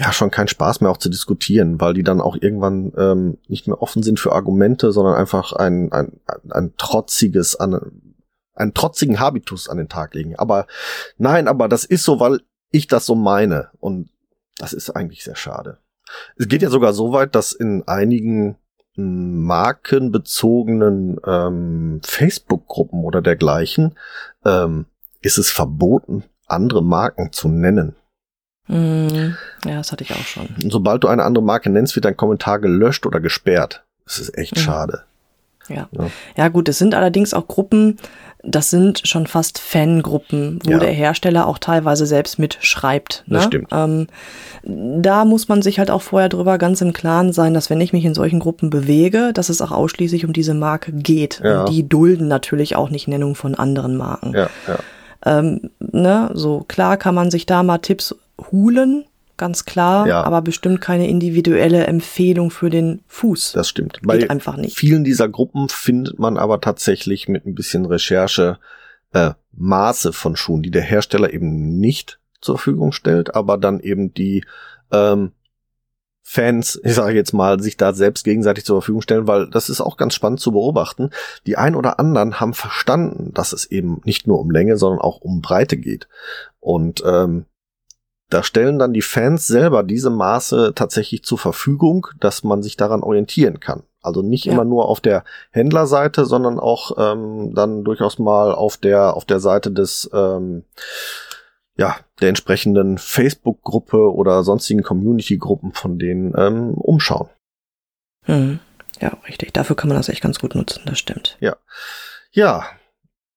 ja 0.00 0.12
schon 0.12 0.30
keinen 0.30 0.48
Spaß 0.48 0.80
mehr 0.80 0.90
auch 0.90 0.96
zu 0.96 1.10
diskutieren, 1.10 1.78
weil 1.80 1.92
die 1.92 2.02
dann 2.02 2.22
auch 2.22 2.36
irgendwann 2.40 2.92
ähm, 2.96 3.36
nicht 3.48 3.68
mehr 3.68 3.82
offen 3.82 4.02
sind 4.02 4.18
für 4.18 4.32
Argumente, 4.32 4.92
sondern 4.92 5.14
einfach 5.14 5.52
ein, 5.52 5.92
ein, 5.92 6.18
ein, 6.50 6.72
trotziges, 6.78 7.56
an, 7.56 7.78
einen 8.54 8.72
trotzigen 8.72 9.20
Habitus 9.20 9.68
an 9.68 9.76
den 9.76 9.90
Tag 9.90 10.14
legen. 10.14 10.36
Aber 10.36 10.66
nein, 11.18 11.48
aber 11.48 11.68
das 11.68 11.84
ist 11.84 12.04
so, 12.04 12.18
weil 12.18 12.40
ich 12.70 12.86
das 12.86 13.04
so 13.04 13.14
meine. 13.14 13.68
Und 13.78 14.08
das 14.56 14.72
ist 14.72 14.88
eigentlich 14.88 15.22
sehr 15.22 15.36
schade. 15.36 15.76
Es 16.36 16.48
geht 16.48 16.62
ja 16.62 16.70
sogar 16.70 16.94
so 16.94 17.12
weit, 17.12 17.34
dass 17.34 17.52
in 17.52 17.86
einigen 17.86 18.56
markenbezogenen 18.96 21.20
ähm, 21.26 22.00
Facebook-Gruppen 22.02 23.04
oder 23.04 23.20
dergleichen 23.20 23.98
ähm, 24.46 24.86
ist 25.20 25.36
es 25.36 25.50
verboten, 25.50 26.24
andere 26.46 26.82
Marken 26.82 27.32
zu 27.32 27.48
nennen. 27.48 27.96
Mm, 28.70 29.34
ja, 29.64 29.76
das 29.76 29.90
hatte 29.90 30.04
ich 30.04 30.12
auch 30.12 30.24
schon. 30.24 30.48
Und 30.62 30.70
sobald 30.70 31.02
du 31.02 31.08
eine 31.08 31.24
andere 31.24 31.42
Marke 31.42 31.70
nennst, 31.70 31.96
wird 31.96 32.04
dein 32.04 32.16
Kommentar 32.16 32.60
gelöscht 32.60 33.04
oder 33.04 33.18
gesperrt. 33.18 33.82
Das 34.04 34.18
ist 34.18 34.36
echt 34.38 34.56
mhm. 34.56 34.60
schade. 34.60 35.02
Ja. 35.68 35.88
ja. 35.92 36.10
Ja, 36.36 36.48
gut, 36.48 36.68
es 36.68 36.78
sind 36.78 36.94
allerdings 36.94 37.34
auch 37.34 37.48
Gruppen, 37.48 37.96
das 38.42 38.70
sind 38.70 39.06
schon 39.06 39.26
fast 39.26 39.58
Fangruppen, 39.58 40.60
wo 40.64 40.72
ja. 40.72 40.78
der 40.78 40.92
Hersteller 40.92 41.46
auch 41.46 41.58
teilweise 41.58 42.06
selbst 42.06 42.38
mitschreibt. 42.38 43.24
Ne? 43.26 43.38
Das 43.38 43.44
stimmt. 43.44 43.68
Ähm, 43.72 44.06
da 44.62 45.24
muss 45.24 45.48
man 45.48 45.62
sich 45.62 45.78
halt 45.78 45.90
auch 45.90 46.02
vorher 46.02 46.28
drüber 46.28 46.56
ganz 46.58 46.80
im 46.80 46.92
Klaren 46.92 47.32
sein, 47.32 47.54
dass 47.54 47.70
wenn 47.70 47.80
ich 47.80 47.92
mich 47.92 48.04
in 48.04 48.14
solchen 48.14 48.40
Gruppen 48.40 48.70
bewege, 48.70 49.32
dass 49.32 49.48
es 49.48 49.60
auch 49.60 49.72
ausschließlich 49.72 50.24
um 50.24 50.32
diese 50.32 50.54
Marke 50.54 50.92
geht. 50.92 51.40
Ja. 51.44 51.60
Und 51.60 51.70
die 51.70 51.88
dulden 51.88 52.28
natürlich 52.28 52.76
auch 52.76 52.88
nicht 52.88 53.08
Nennung 53.08 53.34
von 53.34 53.54
anderen 53.54 53.96
Marken. 53.96 54.32
Ja, 54.32 54.48
ja. 54.66 54.78
Ähm, 55.26 55.70
ne, 55.78 56.30
so 56.32 56.64
klar 56.66 56.96
kann 56.96 57.14
man 57.14 57.30
sich 57.30 57.44
da 57.44 57.62
mal 57.62 57.78
Tipps 57.78 58.14
hulen, 58.50 59.04
ganz 59.36 59.64
klar, 59.64 60.06
ja. 60.06 60.22
aber 60.22 60.42
bestimmt 60.42 60.80
keine 60.80 61.08
individuelle 61.08 61.86
Empfehlung 61.86 62.50
für 62.50 62.70
den 62.70 63.02
Fuß. 63.08 63.52
Das 63.52 63.68
stimmt. 63.68 63.94
Geht 63.94 64.06
Bei 64.06 64.30
einfach 64.30 64.56
nicht. 64.56 64.76
vielen 64.76 65.02
dieser 65.02 65.28
Gruppen 65.28 65.68
findet 65.68 66.18
man 66.18 66.36
aber 66.36 66.60
tatsächlich 66.60 67.26
mit 67.28 67.46
ein 67.46 67.54
bisschen 67.54 67.86
Recherche 67.86 68.58
äh, 69.12 69.32
Maße 69.52 70.12
von 70.12 70.36
Schuhen, 70.36 70.62
die 70.62 70.70
der 70.70 70.82
Hersteller 70.82 71.32
eben 71.32 71.78
nicht 71.78 72.20
zur 72.40 72.56
Verfügung 72.56 72.92
stellt, 72.92 73.34
aber 73.34 73.56
dann 73.58 73.80
eben 73.80 74.12
die 74.14 74.44
ähm, 74.92 75.32
Fans, 76.22 76.78
ich 76.84 76.94
sage 76.94 77.16
jetzt 77.16 77.32
mal, 77.32 77.60
sich 77.60 77.76
da 77.76 77.92
selbst 77.92 78.24
gegenseitig 78.24 78.64
zur 78.64 78.80
Verfügung 78.80 79.02
stellen, 79.02 79.26
weil 79.26 79.48
das 79.48 79.68
ist 79.68 79.80
auch 79.80 79.96
ganz 79.96 80.14
spannend 80.14 80.40
zu 80.40 80.52
beobachten. 80.52 81.10
Die 81.46 81.56
ein 81.56 81.74
oder 81.74 81.98
anderen 81.98 82.40
haben 82.40 82.54
verstanden, 82.54 83.32
dass 83.32 83.52
es 83.52 83.64
eben 83.64 84.00
nicht 84.04 84.26
nur 84.26 84.38
um 84.38 84.50
Länge, 84.50 84.76
sondern 84.76 85.00
auch 85.00 85.20
um 85.20 85.40
Breite 85.40 85.76
geht. 85.76 86.08
Und 86.60 87.02
ähm, 87.06 87.46
da 88.30 88.42
stellen 88.42 88.78
dann 88.78 88.92
die 88.92 89.02
Fans 89.02 89.46
selber 89.46 89.82
diese 89.82 90.10
Maße 90.10 90.72
tatsächlich 90.74 91.24
zur 91.24 91.38
Verfügung, 91.38 92.06
dass 92.20 92.44
man 92.44 92.62
sich 92.62 92.76
daran 92.76 93.02
orientieren 93.02 93.60
kann. 93.60 93.82
Also 94.02 94.22
nicht 94.22 94.46
ja. 94.46 94.52
immer 94.52 94.64
nur 94.64 94.88
auf 94.88 95.00
der 95.00 95.24
Händlerseite, 95.50 96.24
sondern 96.24 96.58
auch 96.58 96.92
ähm, 96.96 97.54
dann 97.54 97.84
durchaus 97.84 98.18
mal 98.18 98.52
auf 98.52 98.76
der 98.76 99.14
auf 99.14 99.24
der 99.24 99.40
Seite 99.40 99.70
des 99.70 100.08
ähm, 100.14 100.64
ja 101.76 101.96
der 102.20 102.30
entsprechenden 102.30 102.98
Facebook-Gruppe 102.98 104.12
oder 104.14 104.42
sonstigen 104.42 104.82
Community-Gruppen 104.82 105.72
von 105.72 105.98
denen 105.98 106.32
ähm, 106.36 106.74
umschauen. 106.74 107.28
Hm. 108.24 108.60
Ja, 109.00 109.16
richtig. 109.26 109.52
Dafür 109.52 109.76
kann 109.76 109.88
man 109.88 109.96
das 109.96 110.08
echt 110.08 110.22
ganz 110.22 110.38
gut 110.38 110.54
nutzen. 110.54 110.82
Das 110.86 110.98
stimmt. 110.98 111.36
Ja, 111.40 111.56
ja. 112.32 112.64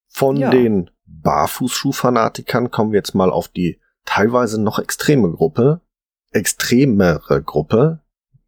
Von 0.07 0.37
ja. 0.37 0.51
den 0.51 0.91
Barfußschuhfanatikern 1.05 2.69
kommen 2.69 2.91
wir 2.91 2.99
jetzt 2.99 3.15
mal 3.15 3.31
auf 3.31 3.47
die 3.47 3.79
teilweise 4.05 4.61
noch 4.61 4.79
extreme 4.79 5.31
Gruppe, 5.31 5.81
extremere 6.31 7.41
Gruppe, 7.41 7.99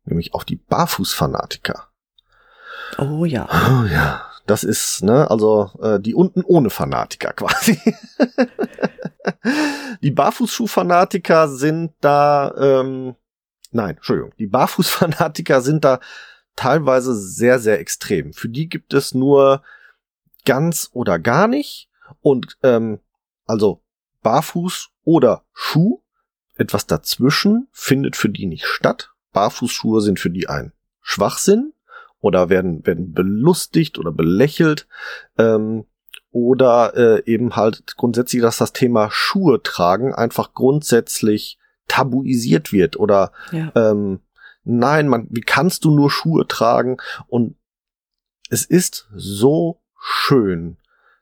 nämlich 0.06 0.34
auch 0.34 0.44
die 0.44 0.58
Barfußfanatiker. 0.58 1.88
Oh 2.98 3.26
ja. 3.26 3.48
Oh 3.50 3.86
ja. 3.86 4.22
Das 4.46 4.64
ist, 4.64 5.02
ne, 5.02 5.30
also 5.32 5.72
äh, 5.82 6.00
die 6.00 6.14
unten 6.14 6.44
ohne 6.44 6.70
Fanatiker 6.70 7.34
quasi. 7.36 7.80
die 10.02 10.12
Barfußschuhfanatiker 10.12 11.48
sind 11.48 11.94
da, 12.02 12.54
ähm, 12.58 13.16
nein, 13.72 13.96
Entschuldigung, 13.96 14.34
die 14.38 14.48
Barfußfanatiker 14.48 15.62
sind 15.62 15.84
da 15.84 16.00
teilweise 16.56 17.16
sehr, 17.16 17.60
sehr 17.60 17.80
extrem. 17.80 18.34
Für 18.34 18.50
die 18.50 18.70
gibt 18.70 18.94
es 18.94 19.14
nur 19.14 19.64
ganz 20.46 20.90
oder 20.94 21.18
gar 21.18 21.48
nicht. 21.48 21.90
Und 22.22 22.58
ähm, 22.62 23.00
also 23.48 23.82
barfuß 24.22 24.92
oder 25.06 25.44
Schuh. 25.54 26.02
etwas 26.58 26.88
dazwischen 26.88 27.68
findet 27.72 28.16
für 28.16 28.30
die 28.30 28.46
nicht 28.46 28.66
statt. 28.66 29.12
Barfußschuhe 29.34 30.02
sind 30.02 30.20
für 30.20 30.30
die 30.30 30.48
ein 30.48 30.72
Schwachsinn 31.02 31.74
oder 32.20 32.50
werden, 32.50 32.86
werden 32.86 33.14
belustigt 33.14 34.00
oder 34.00 34.12
belächelt. 34.12 34.88
Ähm, 35.38 35.86
oder 36.32 36.94
äh, 36.98 37.24
eben 37.32 37.56
halt 37.56 37.96
grundsätzlich, 37.96 38.42
dass 38.42 38.58
das 38.58 38.74
Thema 38.74 39.10
Schuhe 39.10 39.62
tragen 39.64 40.14
einfach 40.14 40.54
grundsätzlich 40.54 41.58
tabuisiert 41.88 42.74
wird 42.74 42.98
oder 42.98 43.32
ja. 43.52 43.72
ähm, 43.76 44.20
nein, 44.66 45.08
man, 45.08 45.28
wie 45.30 45.42
kannst 45.42 45.86
du 45.86 45.92
nur 45.92 46.12
Schuhe 46.12 46.46
tragen? 46.46 46.98
Und 47.28 47.56
es 48.50 48.66
ist 48.66 49.08
so 49.16 49.82
schön, 49.98 50.78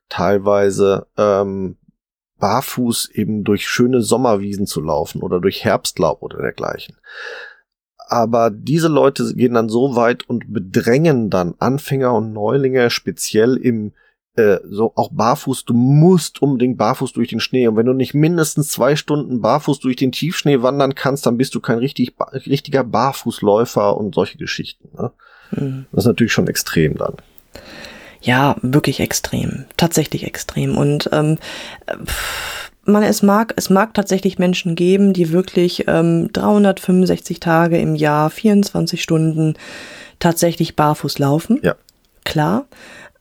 teilweise 0.10 1.06
ähm, 1.18 1.78
barfuß 2.44 3.12
eben 3.14 3.46
durch 3.46 3.70
schöne 3.70 4.02
Sommerwiesen 4.02 4.68
zu 4.68 4.82
laufen 4.82 5.22
oder 5.22 5.40
durch 5.40 5.64
Herbstlaub 5.64 6.22
oder 6.22 6.40
dergleichen. 6.40 6.98
Aber 8.10 8.50
diese 8.50 8.90
Leute 8.90 9.34
gehen 9.34 9.54
dann 9.54 9.70
so 9.70 9.96
weit 9.96 10.28
und 10.30 10.52
bedrängen 10.52 11.30
dann 11.30 11.56
Anfänger 11.60 12.14
und 12.14 12.34
Neulinge 12.34 12.90
speziell 12.90 13.56
im 13.56 13.94
äh, 14.36 14.58
so 14.70 14.92
auch 14.96 15.10
barfuß, 15.14 15.64
du 15.64 15.74
musst 15.74 16.42
unbedingt 16.42 16.78
barfuß 16.78 17.14
durch 17.14 17.30
den 17.30 17.40
Schnee. 17.40 17.66
Und 17.66 17.78
wenn 17.78 17.86
du 17.86 17.94
nicht 17.94 18.14
mindestens 18.14 18.68
zwei 18.68 18.98
Stunden 18.98 19.40
barfuß 19.40 19.80
durch 19.80 19.96
den 19.96 20.12
Tiefschnee 20.12 20.62
wandern 20.62 20.96
kannst, 20.96 21.26
dann 21.26 21.38
bist 21.38 21.56
du 21.56 21.62
kein 21.62 21.78
richtig, 21.78 22.14
richtiger 22.46 22.84
Barfußläufer 22.84 23.96
und 23.96 24.16
solche 24.16 24.38
Geschichten. 24.38 24.90
Ne? 24.98 25.12
Mhm. 25.52 25.86
Das 25.94 26.04
ist 26.04 26.08
natürlich 26.08 26.34
schon 26.34 26.48
extrem 26.48 26.98
dann. 26.98 27.16
Ja, 28.24 28.56
wirklich 28.62 29.02
extrem. 29.02 29.66
Tatsächlich 29.76 30.26
extrem. 30.26 30.78
Und 30.78 31.10
ähm, 31.12 31.38
man, 32.86 33.04
es 33.04 33.22
mag, 33.22 33.54
es 33.58 33.70
mag 33.70 33.94
tatsächlich 33.94 34.40
Menschen 34.40 34.76
geben, 34.76 35.14
die 35.14 35.32
wirklich 35.32 35.86
ähm, 35.88 36.32
365 36.32 37.42
Tage 37.42 37.78
im 37.80 37.96
Jahr, 37.96 38.30
24 38.30 39.04
Stunden 39.04 39.56
tatsächlich 40.20 40.76
barfuß 40.76 41.20
laufen. 41.20 41.60
Ja. 41.62 41.76
Klar. 42.24 42.66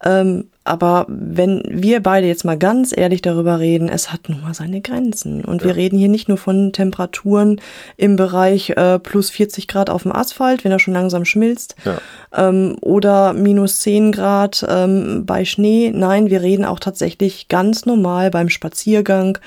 Ähm, 0.05 0.45
aber 0.65 1.07
wenn 1.09 1.63
wir 1.69 2.01
beide 2.01 2.29
jetzt 2.29 2.45
mal 2.45 2.57
ganz 2.57 2.97
ehrlich 2.97 3.21
darüber 3.21 3.59
reden, 3.59 3.89
es 3.89 4.13
hat 4.13 4.29
nun 4.29 4.43
mal 4.43 4.55
seine 4.55 4.81
Grenzen. 4.81 5.45
Und 5.45 5.63
ja. 5.63 5.69
wir 5.69 5.77
reden 5.77 5.99
hier 5.99 6.09
nicht 6.09 6.29
nur 6.29 6.39
von 6.39 6.73
Temperaturen 6.73 7.61
im 7.97 8.15
Bereich 8.15 8.71
äh, 8.71 9.01
plus 9.01 9.31
40 9.31 9.67
Grad 9.67 9.91
auf 9.91 10.03
dem 10.03 10.15
Asphalt, 10.15 10.65
wenn 10.65 10.71
er 10.71 10.79
schon 10.79 10.95
langsam 10.95 11.25
schmilzt, 11.25 11.75
ja. 11.85 11.99
ähm, 12.33 12.77
oder 12.81 13.33
minus 13.33 13.81
10 13.81 14.13
Grad 14.13 14.65
ähm, 14.69 15.25
bei 15.27 15.45
Schnee. 15.45 15.91
Nein, 15.93 16.31
wir 16.31 16.43
reden 16.43 16.65
auch 16.65 16.79
tatsächlich 16.79 17.49
ganz 17.49 17.85
normal 17.85 18.31
beim 18.31 18.49
Spaziergang 18.49 19.39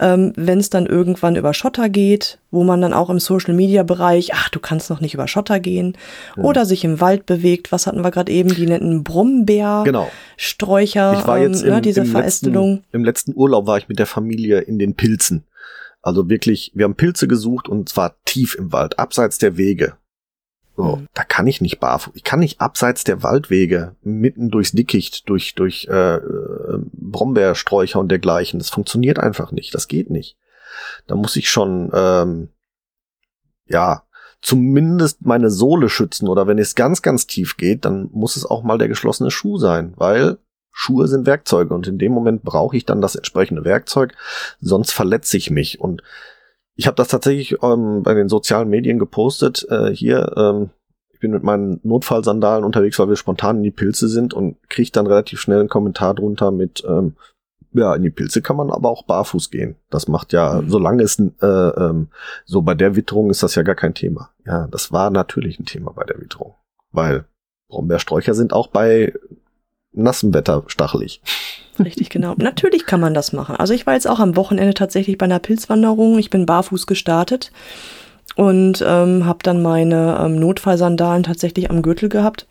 ähm, 0.00 0.32
wenn 0.34 0.58
es 0.58 0.70
dann 0.70 0.86
irgendwann 0.86 1.36
über 1.36 1.52
Schotter 1.52 1.88
geht, 1.88 2.38
wo 2.50 2.64
man 2.64 2.80
dann 2.80 2.94
auch 2.94 3.10
im 3.10 3.20
Social-Media-Bereich, 3.20 4.32
ach, 4.34 4.48
du 4.48 4.58
kannst 4.58 4.88
noch 4.88 5.00
nicht 5.00 5.14
über 5.14 5.28
Schotter 5.28 5.60
gehen, 5.60 5.96
ja. 6.36 6.42
oder 6.42 6.64
sich 6.64 6.84
im 6.84 7.00
Wald 7.00 7.26
bewegt. 7.26 7.70
Was 7.70 7.86
hatten 7.86 8.02
wir 8.02 8.10
gerade 8.10 8.32
eben? 8.32 8.54
Die 8.54 8.66
netten 8.66 9.04
Brombeer, 9.04 9.82
genau. 9.84 10.10
Sträucher, 10.36 11.18
ich 11.18 11.26
war 11.26 11.38
jetzt 11.38 11.62
ähm, 11.62 11.68
im, 11.68 11.74
ne, 11.74 11.80
diese 11.82 12.00
im 12.00 12.06
Verästelung. 12.06 12.76
Letzten, 12.76 12.96
Im 12.96 13.04
letzten 13.04 13.32
Urlaub 13.36 13.66
war 13.66 13.76
ich 13.78 13.88
mit 13.88 13.98
der 13.98 14.06
Familie 14.06 14.60
in 14.60 14.78
den 14.78 14.94
Pilzen. 14.94 15.44
Also 16.02 16.30
wirklich, 16.30 16.72
wir 16.74 16.84
haben 16.84 16.94
Pilze 16.94 17.28
gesucht 17.28 17.68
und 17.68 17.90
zwar 17.90 18.16
tief 18.24 18.54
im 18.54 18.72
Wald, 18.72 18.98
abseits 18.98 19.36
der 19.36 19.58
Wege. 19.58 19.94
So, 20.80 20.96
mhm. 20.96 21.08
da 21.12 21.24
kann 21.24 21.46
ich 21.46 21.60
nicht 21.60 21.78
barfuß. 21.78 22.14
Ich 22.16 22.24
kann 22.24 22.40
nicht 22.40 22.58
abseits 22.60 23.04
der 23.04 23.22
Waldwege, 23.22 23.96
mitten 24.00 24.48
durchs 24.48 24.72
Dickicht, 24.72 25.28
durch, 25.28 25.54
durch 25.54 25.86
äh, 25.90 26.14
äh, 26.14 26.78
Brombeersträucher 26.92 28.00
und 28.00 28.08
dergleichen. 28.08 28.58
Das 28.58 28.70
funktioniert 28.70 29.18
einfach 29.18 29.52
nicht. 29.52 29.74
Das 29.74 29.88
geht 29.88 30.08
nicht. 30.08 30.38
Da 31.06 31.16
muss 31.16 31.36
ich 31.36 31.50
schon, 31.50 31.90
ähm, 31.92 32.48
ja, 33.66 34.04
zumindest 34.40 35.26
meine 35.26 35.50
Sohle 35.50 35.90
schützen. 35.90 36.28
Oder 36.28 36.46
wenn 36.46 36.58
es 36.58 36.74
ganz, 36.74 37.02
ganz 37.02 37.26
tief 37.26 37.58
geht, 37.58 37.84
dann 37.84 38.08
muss 38.12 38.36
es 38.36 38.46
auch 38.46 38.62
mal 38.62 38.78
der 38.78 38.88
geschlossene 38.88 39.30
Schuh 39.30 39.58
sein, 39.58 39.92
weil 39.96 40.38
Schuhe 40.72 41.08
sind 41.08 41.26
Werkzeuge 41.26 41.74
und 41.74 41.88
in 41.88 41.98
dem 41.98 42.12
Moment 42.12 42.42
brauche 42.42 42.74
ich 42.74 42.86
dann 42.86 43.02
das 43.02 43.16
entsprechende 43.16 43.64
Werkzeug, 43.64 44.14
sonst 44.60 44.92
verletze 44.92 45.36
ich 45.36 45.50
mich. 45.50 45.78
Und 45.78 46.02
ich 46.80 46.86
habe 46.86 46.96
das 46.96 47.08
tatsächlich 47.08 47.62
ähm, 47.62 48.02
bei 48.02 48.14
den 48.14 48.30
sozialen 48.30 48.70
Medien 48.70 48.98
gepostet. 48.98 49.66
Äh, 49.68 49.90
hier, 49.90 50.32
ähm, 50.34 50.70
ich 51.12 51.20
bin 51.20 51.30
mit 51.30 51.42
meinen 51.42 51.78
Notfallsandalen 51.82 52.64
unterwegs, 52.64 52.98
weil 52.98 53.10
wir 53.10 53.16
spontan 53.16 53.58
in 53.58 53.64
die 53.64 53.70
Pilze 53.70 54.08
sind 54.08 54.32
und 54.32 54.56
kriege 54.70 54.90
dann 54.90 55.06
relativ 55.06 55.42
schnell 55.42 55.60
einen 55.60 55.68
Kommentar 55.68 56.14
drunter 56.14 56.50
mit, 56.50 56.82
ähm, 56.88 57.16
ja, 57.74 57.94
in 57.94 58.02
die 58.02 58.08
Pilze 58.08 58.40
kann 58.40 58.56
man 58.56 58.70
aber 58.70 58.88
auch 58.88 59.04
barfuß 59.04 59.50
gehen. 59.50 59.76
Das 59.90 60.08
macht 60.08 60.32
ja, 60.32 60.62
mhm. 60.62 60.70
solange 60.70 61.02
es 61.02 61.18
äh, 61.18 61.46
ähm, 61.46 62.08
so 62.46 62.62
bei 62.62 62.74
der 62.74 62.96
Witterung 62.96 63.28
ist 63.28 63.42
das 63.42 63.56
ja 63.56 63.62
gar 63.62 63.74
kein 63.74 63.92
Thema. 63.92 64.30
Ja, 64.46 64.66
das 64.68 64.90
war 64.90 65.10
natürlich 65.10 65.60
ein 65.60 65.66
Thema 65.66 65.92
bei 65.92 66.04
der 66.04 66.18
Witterung, 66.18 66.54
weil 66.92 67.26
Brombeersträucher 67.68 68.32
sind 68.32 68.54
auch 68.54 68.68
bei 68.68 69.12
nassem 69.92 70.32
Wetter 70.34 70.64
stachelig. 70.66 71.20
Richtig, 71.78 72.10
genau. 72.10 72.34
Natürlich 72.36 72.86
kann 72.86 73.00
man 73.00 73.14
das 73.14 73.32
machen. 73.32 73.56
Also 73.56 73.72
ich 73.72 73.86
war 73.86 73.94
jetzt 73.94 74.08
auch 74.08 74.20
am 74.20 74.36
Wochenende 74.36 74.74
tatsächlich 74.74 75.18
bei 75.18 75.24
einer 75.24 75.38
Pilzwanderung. 75.38 76.18
Ich 76.18 76.30
bin 76.30 76.46
barfuß 76.46 76.86
gestartet 76.86 77.52
und 78.36 78.84
ähm, 78.86 79.24
habe 79.24 79.38
dann 79.42 79.62
meine 79.62 80.18
ähm, 80.22 80.38
Notfallsandalen 80.38 81.22
tatsächlich 81.22 81.70
am 81.70 81.82
Gürtel 81.82 82.08
gehabt. 82.08 82.46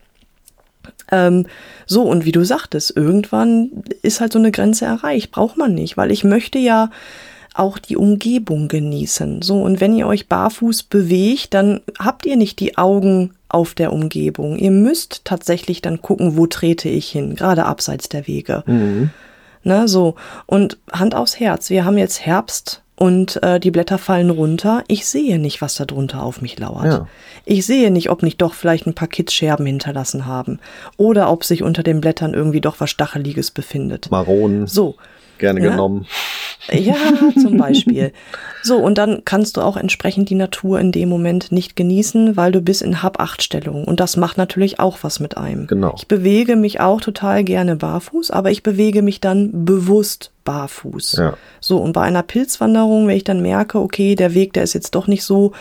Ähm, 1.12 1.46
so, 1.86 2.04
und 2.04 2.26
wie 2.26 2.32
du 2.32 2.44
sagtest, 2.44 2.96
irgendwann 2.96 3.84
ist 4.02 4.22
halt 4.22 4.34
so 4.34 4.40
eine 4.40 4.52
Grenze 4.52 4.86
erreicht. 4.86 5.32
Braucht 5.32 5.58
man 5.58 5.74
nicht, 5.74 5.98
weil 5.98 6.12
ich 6.12 6.24
möchte 6.24 6.60
ja 6.60 6.90
auch 7.54 7.78
die 7.78 7.98
Umgebung 7.98 8.68
genießen. 8.68 9.42
So, 9.42 9.62
und 9.62 9.82
wenn 9.82 9.96
ihr 9.96 10.08
euch 10.08 10.28
barfuß 10.28 10.84
bewegt, 10.84 11.54
dann 11.54 11.82
habt 11.98 12.26
ihr 12.26 12.36
nicht 12.36 12.60
die 12.60 12.78
Augen 12.78 13.34
auf 13.50 13.74
der 13.74 13.92
Umgebung. 13.92 14.58
Ihr 14.58 14.72
müsst 14.72 15.26
tatsächlich 15.26 15.82
dann 15.82 16.02
gucken, 16.02 16.38
wo 16.38 16.46
trete 16.48 16.90
ich 16.90 17.10
hin, 17.10 17.36
gerade 17.36 17.66
abseits 17.66 18.10
der 18.10 18.28
Wege. 18.28 18.64
Mhm. 18.68 19.10
Ne, 19.64 19.88
so. 19.88 20.16
Und 20.46 20.78
Hand 20.92 21.16
aufs 21.16 21.40
Herz. 21.40 21.70
Wir 21.70 21.84
haben 21.84 21.98
jetzt 21.98 22.26
Herbst 22.26 22.82
und 22.96 23.42
äh, 23.44 23.60
die 23.60 23.72
Blätter 23.72 23.98
fallen 23.98 24.30
runter. 24.30 24.84
Ich 24.88 25.06
sehe 25.06 25.40
nicht, 25.40 25.62
was 25.62 25.76
da 25.76 25.86
drunter 25.86 26.22
auf 26.22 26.42
mich 26.42 26.60
lauert. 26.60 26.86
Ja. 26.86 27.08
Ich 27.46 27.66
sehe 27.66 27.92
nicht, 27.92 28.10
ob 28.10 28.24
nicht 28.24 28.42
doch 28.42 28.54
vielleicht 28.54 28.88
ein 28.88 28.94
paar 28.94 29.08
Kitzscherben 29.08 29.66
hinterlassen 29.66 30.26
haben 30.26 30.60
oder 30.98 31.32
ob 31.32 31.44
sich 31.44 31.64
unter 31.64 31.82
den 31.82 32.02
Blättern 32.02 32.34
irgendwie 32.34 32.62
doch 32.62 32.80
was 32.80 32.90
Stacheliges 32.90 33.52
befindet. 33.52 34.12
Maronen. 34.12 34.68
So. 34.68 34.96
Gerne 35.38 35.64
ja? 35.64 35.72
genommen. 35.72 36.06
Ja, 36.72 36.96
zum 37.42 37.58
Beispiel. 37.58 38.12
So, 38.64 38.78
und 38.78 38.98
dann 38.98 39.24
kannst 39.26 39.58
du 39.58 39.62
auch 39.62 39.78
entsprechend 39.78 40.30
die 40.30 40.36
Natur 40.36 40.80
in 40.80 40.92
dem 40.92 41.10
Moment 41.10 41.52
nicht 41.52 41.76
genießen, 41.76 42.36
weil 42.36 42.52
du 42.52 42.62
bist 42.62 42.82
in 42.82 43.02
Hab-Acht-Stellung. 43.02 43.86
Und 43.86 44.00
das 44.00 44.18
macht 44.18 44.38
natürlich 44.38 44.80
auch 44.80 45.00
was 45.02 45.20
mit 45.20 45.38
einem. 45.38 45.68
Genau. 45.68 45.94
Ich 45.98 46.08
bewege 46.08 46.56
mich 46.56 46.80
auch 46.82 47.02
total 47.02 47.44
gerne 47.44 47.76
barfuß, 47.78 48.32
aber 48.32 48.52
ich 48.52 48.64
bewege 48.64 49.02
mich 49.02 49.22
dann 49.22 49.66
bewusst 49.66 50.32
barfuß. 50.44 51.14
Ja. 51.18 51.34
So, 51.60 51.78
und 51.78 51.94
bei 51.94 52.02
einer 52.02 52.24
Pilzwanderung, 52.24 53.08
wenn 53.08 53.18
ich 53.18 53.24
dann 53.24 53.42
merke, 53.42 53.80
okay, 53.80 54.16
der 54.16 54.34
Weg, 54.34 54.54
der 54.54 54.64
ist 54.64 54.74
jetzt 54.74 54.96
doch 54.96 55.08
nicht 55.08 55.24
so 55.24 55.54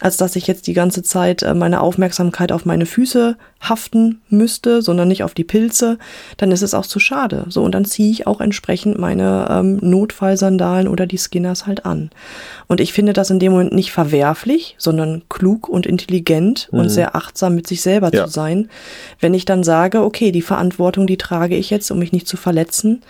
als 0.00 0.16
dass 0.16 0.34
ich 0.36 0.46
jetzt 0.46 0.66
die 0.66 0.72
ganze 0.72 1.02
Zeit 1.02 1.42
äh, 1.42 1.54
meine 1.54 1.80
Aufmerksamkeit 1.80 2.52
auf 2.52 2.64
meine 2.64 2.86
Füße 2.86 3.36
haften 3.60 4.20
müsste, 4.30 4.80
sondern 4.80 5.08
nicht 5.08 5.22
auf 5.22 5.34
die 5.34 5.44
Pilze, 5.44 5.98
dann 6.38 6.50
ist 6.50 6.62
es 6.62 6.74
auch 6.74 6.86
zu 6.86 6.98
schade. 6.98 7.44
So, 7.48 7.62
und 7.62 7.72
dann 7.72 7.84
ziehe 7.84 8.10
ich 8.10 8.26
auch 8.26 8.40
entsprechend 8.40 8.98
meine 8.98 9.46
ähm, 9.50 9.78
Notfallsandalen 9.82 10.88
oder 10.88 11.06
die 11.06 11.18
Skinners 11.18 11.66
halt 11.66 11.84
an. 11.84 12.10
Und 12.66 12.80
ich 12.80 12.92
finde 12.92 13.12
das 13.12 13.30
in 13.30 13.38
dem 13.38 13.52
Moment 13.52 13.72
nicht 13.72 13.92
verwerflich, 13.92 14.74
sondern 14.78 15.22
klug 15.28 15.68
und 15.68 15.86
intelligent 15.86 16.68
mhm. 16.72 16.80
und 16.80 16.88
sehr 16.88 17.14
achtsam 17.14 17.54
mit 17.54 17.66
sich 17.66 17.82
selber 17.82 18.10
ja. 18.12 18.24
zu 18.24 18.30
sein, 18.30 18.68
wenn 19.20 19.34
ich 19.34 19.44
dann 19.44 19.62
sage, 19.62 20.02
okay, 20.02 20.32
die 20.32 20.42
Verantwortung, 20.42 21.06
die 21.06 21.18
trage 21.18 21.56
ich 21.56 21.68
jetzt, 21.68 21.90
um 21.90 21.98
mich 21.98 22.12
nicht 22.12 22.26
zu 22.26 22.38
verletzen 22.38 23.02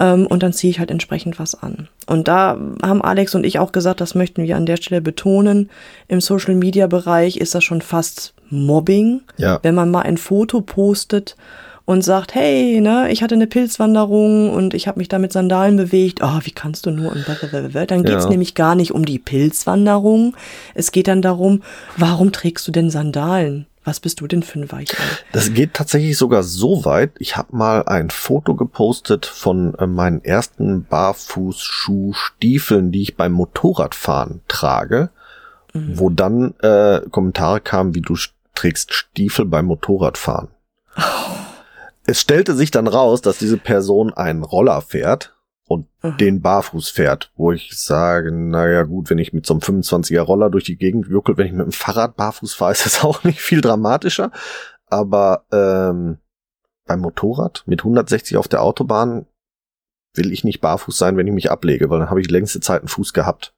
ähm, 0.00 0.26
und 0.26 0.42
dann 0.42 0.52
ziehe 0.52 0.70
ich 0.70 0.80
halt 0.80 0.90
entsprechend 0.90 1.38
was 1.38 1.54
an. 1.54 1.88
Und 2.06 2.26
da 2.26 2.58
haben 2.82 3.02
Alex 3.02 3.34
und 3.34 3.44
ich 3.44 3.58
auch 3.58 3.70
gesagt, 3.70 4.00
das 4.00 4.14
möchten 4.14 4.42
wir 4.42 4.56
an 4.56 4.66
der 4.66 4.78
Stelle 4.78 5.00
betonen. 5.00 5.70
Im 6.08 6.20
Social 6.20 6.54
Media 6.54 6.86
Bereich 6.86 7.36
ist 7.36 7.54
das 7.54 7.62
schon 7.62 7.82
fast 7.82 8.34
Mobbing, 8.48 9.20
ja. 9.36 9.60
wenn 9.62 9.74
man 9.76 9.90
mal 9.90 10.02
ein 10.02 10.16
Foto 10.16 10.60
postet 10.62 11.36
und 11.84 12.02
sagt, 12.02 12.34
hey, 12.34 12.80
ne, 12.80 13.10
ich 13.10 13.22
hatte 13.22 13.34
eine 13.34 13.46
Pilzwanderung 13.46 14.50
und 14.50 14.74
ich 14.74 14.88
habe 14.88 14.98
mich 14.98 15.08
da 15.08 15.18
mit 15.18 15.32
Sandalen 15.32 15.76
bewegt. 15.76 16.20
Oh, 16.22 16.38
wie 16.42 16.50
kannst 16.52 16.86
du 16.86 16.90
nur? 16.90 17.12
Und 17.12 17.26
dann 17.28 18.04
geht 18.04 18.16
es 18.16 18.24
ja. 18.24 18.30
nämlich 18.30 18.54
gar 18.54 18.74
nicht 18.74 18.92
um 18.92 19.04
die 19.04 19.18
Pilzwanderung. 19.18 20.36
Es 20.74 20.92
geht 20.92 21.08
dann 21.08 21.20
darum, 21.22 21.62
warum 21.96 22.32
trägst 22.32 22.66
du 22.66 22.72
denn 22.72 22.90
Sandalen? 22.90 23.66
Was 23.84 24.00
bist 24.00 24.20
du 24.20 24.26
denn 24.26 24.42
für 24.42 24.60
ein 24.60 24.70
Weichei? 24.70 25.02
Das 25.32 25.54
geht 25.54 25.72
tatsächlich 25.74 26.18
sogar 26.18 26.42
so 26.42 26.84
weit. 26.84 27.12
Ich 27.18 27.38
habe 27.38 27.56
mal 27.56 27.84
ein 27.84 28.10
Foto 28.10 28.54
gepostet 28.54 29.24
von 29.24 29.74
äh, 29.74 29.86
meinen 29.86 30.22
ersten 30.22 30.84
Barfußschuhstiefeln, 30.84 32.92
die 32.92 33.00
ich 33.02 33.16
beim 33.16 33.32
Motorradfahren 33.32 34.42
trage, 34.48 35.08
mhm. 35.72 35.98
wo 35.98 36.10
dann 36.10 36.52
äh, 36.60 37.00
Kommentare 37.10 37.60
kamen, 37.60 37.94
wie 37.94 38.02
du 38.02 38.16
trägst 38.54 38.92
Stiefel 38.92 39.46
beim 39.46 39.64
Motorradfahren. 39.66 40.48
Oh. 40.96 41.02
Es 42.06 42.22
stellte 42.22 42.54
sich 42.56 42.70
dann 42.72 42.88
raus, 42.88 43.20
dass 43.20 43.36
diese 43.38 43.58
Person 43.58 44.12
einen 44.12 44.42
Roller 44.42 44.80
fährt 44.80 45.32
und 45.70 45.86
mhm. 46.02 46.16
den 46.16 46.40
barfuß 46.40 46.88
fährt, 46.88 47.30
wo 47.36 47.52
ich 47.52 47.78
sage, 47.78 48.32
naja 48.32 48.82
gut, 48.82 49.08
wenn 49.08 49.18
ich 49.18 49.32
mit 49.32 49.46
so 49.46 49.54
einem 49.54 49.60
25er 49.60 50.20
Roller 50.20 50.50
durch 50.50 50.64
die 50.64 50.76
Gegend 50.76 51.06
juckel, 51.06 51.36
wenn 51.36 51.46
ich 51.46 51.52
mit 51.52 51.64
dem 51.64 51.70
Fahrrad 51.70 52.16
barfuß 52.16 52.54
fahre, 52.54 52.72
ist 52.72 52.86
das 52.86 53.04
auch 53.04 53.22
nicht 53.22 53.40
viel 53.40 53.60
dramatischer. 53.60 54.32
Aber 54.86 55.44
ähm, 55.52 56.18
beim 56.86 56.98
Motorrad 56.98 57.62
mit 57.66 57.82
160 57.82 58.36
auf 58.36 58.48
der 58.48 58.62
Autobahn 58.62 59.26
will 60.14 60.32
ich 60.32 60.42
nicht 60.42 60.60
barfuß 60.60 60.98
sein, 60.98 61.16
wenn 61.16 61.28
ich 61.28 61.32
mich 61.32 61.52
ablege, 61.52 61.88
weil 61.88 62.00
dann 62.00 62.10
habe 62.10 62.20
ich 62.20 62.28
längste 62.28 62.58
Zeit 62.58 62.80
einen 62.80 62.88
Fuß 62.88 63.12
gehabt. 63.12 63.54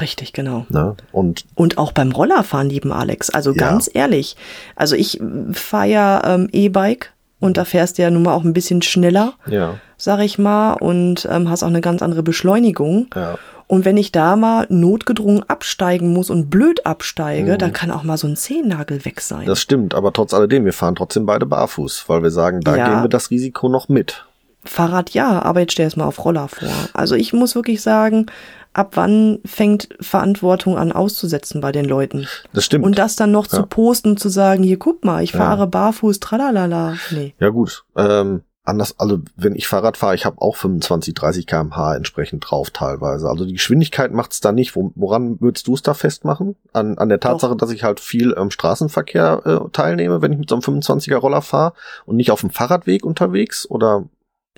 Richtig, 0.00 0.32
genau. 0.32 0.66
Ne? 0.68 0.96
Und, 1.12 1.44
und 1.54 1.78
auch 1.78 1.92
beim 1.92 2.10
Rollerfahren, 2.10 2.70
lieben 2.70 2.90
Alex. 2.90 3.30
Also 3.30 3.54
ganz 3.54 3.86
ja. 3.86 4.00
ehrlich. 4.00 4.36
Also 4.74 4.96
ich 4.96 5.20
fahre 5.52 5.86
ja 5.86 6.34
ähm, 6.34 6.48
E-Bike 6.50 7.12
und 7.42 7.56
da 7.56 7.64
fährst 7.64 7.98
du 7.98 8.02
ja 8.02 8.10
nun 8.10 8.22
mal 8.22 8.34
auch 8.34 8.44
ein 8.44 8.52
bisschen 8.52 8.82
schneller, 8.82 9.34
ja. 9.46 9.74
sag 9.96 10.20
ich 10.20 10.38
mal, 10.38 10.74
und 10.74 11.28
ähm, 11.30 11.50
hast 11.50 11.64
auch 11.64 11.68
eine 11.68 11.80
ganz 11.80 12.00
andere 12.00 12.22
Beschleunigung. 12.22 13.08
Ja. 13.16 13.36
Und 13.66 13.84
wenn 13.84 13.96
ich 13.96 14.12
da 14.12 14.36
mal 14.36 14.66
notgedrungen 14.68 15.48
absteigen 15.48 16.12
muss 16.12 16.30
und 16.30 16.50
blöd 16.50 16.86
absteige, 16.86 17.54
mhm. 17.54 17.58
dann 17.58 17.72
kann 17.72 17.90
auch 17.90 18.04
mal 18.04 18.16
so 18.16 18.28
ein 18.28 18.36
Zehennagel 18.36 19.04
weg 19.04 19.20
sein. 19.20 19.46
Das 19.46 19.60
stimmt, 19.60 19.94
aber 19.94 20.12
trotz 20.12 20.34
alledem, 20.34 20.64
wir 20.64 20.72
fahren 20.72 20.94
trotzdem 20.94 21.26
beide 21.26 21.46
barfuß, 21.46 22.04
weil 22.06 22.22
wir 22.22 22.30
sagen, 22.30 22.60
da 22.60 22.76
ja. 22.76 22.88
gehen 22.88 23.02
wir 23.02 23.08
das 23.08 23.30
Risiko 23.30 23.68
noch 23.68 23.88
mit. 23.88 24.24
Fahrrad 24.64 25.10
ja, 25.10 25.42
aber 25.42 25.60
jetzt 25.60 25.72
stell 25.72 25.88
es 25.88 25.96
mal 25.96 26.04
auf 26.04 26.24
Roller 26.24 26.46
vor. 26.46 26.68
Also 26.92 27.16
ich 27.16 27.32
muss 27.32 27.56
wirklich 27.56 27.82
sagen, 27.82 28.26
ab 28.72 28.92
wann 28.96 29.38
fängt 29.44 29.88
Verantwortung 30.00 30.78
an 30.78 30.92
auszusetzen 30.92 31.60
bei 31.60 31.72
den 31.72 31.84
Leuten? 31.84 32.26
Das 32.52 32.64
stimmt. 32.64 32.84
Und 32.84 32.98
das 32.98 33.16
dann 33.16 33.32
noch 33.32 33.46
ja. 33.46 33.58
zu 33.58 33.66
posten, 33.66 34.16
zu 34.16 34.28
sagen, 34.28 34.62
hier 34.62 34.78
guck 34.78 35.04
mal, 35.04 35.22
ich 35.22 35.32
fahre 35.32 35.60
ja. 35.60 35.66
barfuß, 35.66 36.20
tralalala. 36.20 36.96
Nee. 37.10 37.34
Ja 37.38 37.50
gut, 37.50 37.84
ähm, 37.96 38.42
anders, 38.64 38.98
also 38.98 39.20
wenn 39.36 39.54
ich 39.54 39.66
Fahrrad 39.66 39.96
fahre, 39.96 40.14
ich 40.14 40.24
habe 40.24 40.40
auch 40.40 40.56
25, 40.56 41.14
30 41.14 41.46
kmh 41.46 41.96
entsprechend 41.96 42.48
drauf 42.48 42.70
teilweise. 42.70 43.28
Also 43.28 43.44
die 43.44 43.54
Geschwindigkeit 43.54 44.12
macht's 44.12 44.40
da 44.40 44.52
nicht. 44.52 44.76
Woran 44.76 45.40
würdest 45.40 45.66
du 45.66 45.74
es 45.74 45.82
da 45.82 45.94
festmachen? 45.94 46.56
An, 46.72 46.98
an 46.98 47.08
der 47.08 47.20
Tatsache, 47.20 47.52
Doch. 47.52 47.58
dass 47.58 47.70
ich 47.70 47.84
halt 47.84 48.00
viel 48.00 48.30
im 48.32 48.50
Straßenverkehr 48.50 49.42
äh, 49.44 49.70
teilnehme, 49.72 50.22
wenn 50.22 50.32
ich 50.32 50.38
mit 50.38 50.48
so 50.48 50.56
einem 50.56 50.62
25er 50.62 51.16
Roller 51.16 51.42
fahre 51.42 51.74
und 52.06 52.16
nicht 52.16 52.30
auf 52.30 52.40
dem 52.40 52.50
Fahrradweg 52.50 53.04
unterwegs? 53.04 53.68
Oder 53.68 54.04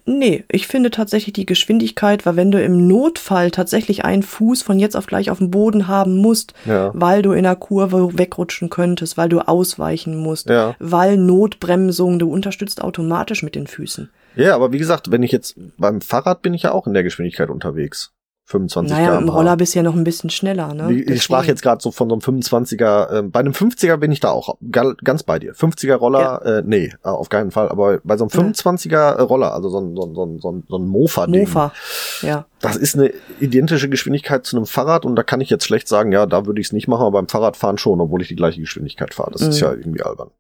Nee, 0.07 0.45
ich 0.51 0.67
finde 0.67 0.91
tatsächlich 0.91 1.33
die 1.33 1.47
Geschwindigkeit, 1.47 2.27
weil 2.27 2.37
wenn 2.37 2.51
du 2.51 2.63
im 2.63 2.87
Notfall 2.87 3.51
tatsächlich 3.51 4.05
einen 4.05 4.23
Fuß 4.23 4.63
von 4.63 4.79
jetzt 4.79 4.97
auf 4.97 5.07
gleich 5.07 5.31
auf 5.31 5.39
dem 5.39 5.51
Boden 5.51 5.89
haben 5.89 6.17
musst, 6.19 6.53
ja. 6.67 6.91
weil 6.95 7.23
du 7.23 7.33
in 7.33 7.45
der 7.45 7.57
Kurve 7.57 8.19
wegrutschen 8.19 8.69
könntest, 8.69 9.17
weil 9.17 9.31
du 9.31 9.41
ausweichen 9.41 10.17
musst, 10.17 10.51
ja. 10.51 10.77
weil 10.79 11.17
Notbremsung, 11.17 12.19
du 12.19 12.31
unterstützt 12.31 12.83
automatisch 12.83 13.43
mit 13.43 13.55
den 13.55 13.67
Füßen. 13.67 14.11
Ja, 14.37 14.55
aber 14.55 14.73
wie 14.73 14.79
gesagt, 14.79 15.11
wenn 15.11 15.23
ich 15.23 15.33
jetzt 15.33 15.55
beim 15.79 16.03
Fahrrad 16.03 16.43
bin 16.43 16.53
ich 16.53 16.65
ja 16.65 16.73
auch 16.73 16.87
in 16.87 16.93
der 16.93 17.05
Geschwindigkeit 17.05 17.49
unterwegs. 17.49 18.13
25 18.47 18.95
naja, 18.95 19.19
im 19.19 19.31
Roller 19.31 19.57
bist 19.57 19.75
du 19.75 19.79
ja 19.79 19.83
noch 19.83 19.95
ein 19.95 20.05
bisschen 20.05 20.29
schneller, 20.29 20.75
ne? 20.75 20.93
Ich, 20.93 21.09
ich 21.09 21.23
sprach 21.23 21.47
jetzt 21.47 21.63
gerade 21.63 21.81
so 21.83 21.91
von 21.91 22.11
so 22.11 22.15
einem 22.15 22.21
25er, 22.21 23.19
äh, 23.19 23.23
bei 23.23 23.41
einem 23.41 23.55
50er 23.55 23.97
bin 23.97 24.13
ich 24.13 24.21
da 24.21 24.33
auch 24.33 24.59
ganz 25.03 25.23
bei 25.23 25.39
dir. 25.39 25.55
50er 25.55 25.95
Roller, 25.95 26.21
ja. 26.21 26.59
äh, 26.59 26.63
nee, 26.65 26.93
äh, 27.05 27.09
auf 27.09 27.31
keinen 27.31 27.53
Fall, 27.53 27.71
aber 27.71 28.01
bei 28.05 28.19
so 28.19 28.25
einem 28.25 28.53
25er 28.53 29.23
Roller, 29.23 29.55
also 29.55 29.71
so 29.71 29.79
ein, 29.79 29.97
so 29.97 30.03
ein, 30.03 30.15
so 30.41 30.51
ein, 30.53 30.65
so 30.69 30.77
ein 30.77 30.87
Mofa-Ding. 30.87 31.41
Mofa, 31.41 31.73
ja. 32.21 32.45
Das 32.61 32.77
ist 32.77 32.95
eine 32.99 33.13
identische 33.41 33.89
Geschwindigkeit 33.89 34.45
zu 34.45 34.57
einem 34.57 34.67
Fahrrad 34.67 35.07
und 35.07 35.17
da 35.17 35.23
kann 35.23 35.41
ich 35.41 35.49
jetzt 35.49 35.65
schlecht 35.65 35.89
sagen, 35.89 36.13
ja, 36.13 36.27
da 36.27 36.45
würde 36.45 36.61
ich 36.61 36.67
es 36.67 36.73
nicht 36.73 36.87
machen, 36.87 37.03
aber 37.03 37.13
beim 37.13 37.29
Fahrradfahren 37.29 37.79
schon, 37.79 38.01
obwohl 38.01 38.21
ich 38.21 38.29
die 38.29 38.37
gleiche 38.37 38.61
Geschwindigkeit 38.61 39.15
fahre. 39.15 39.31
Das 39.33 39.43
mhm. 39.43 39.49
ist 39.49 39.61
ja 39.61 39.73
irgendwie 39.73 40.03
albern. 40.03 40.31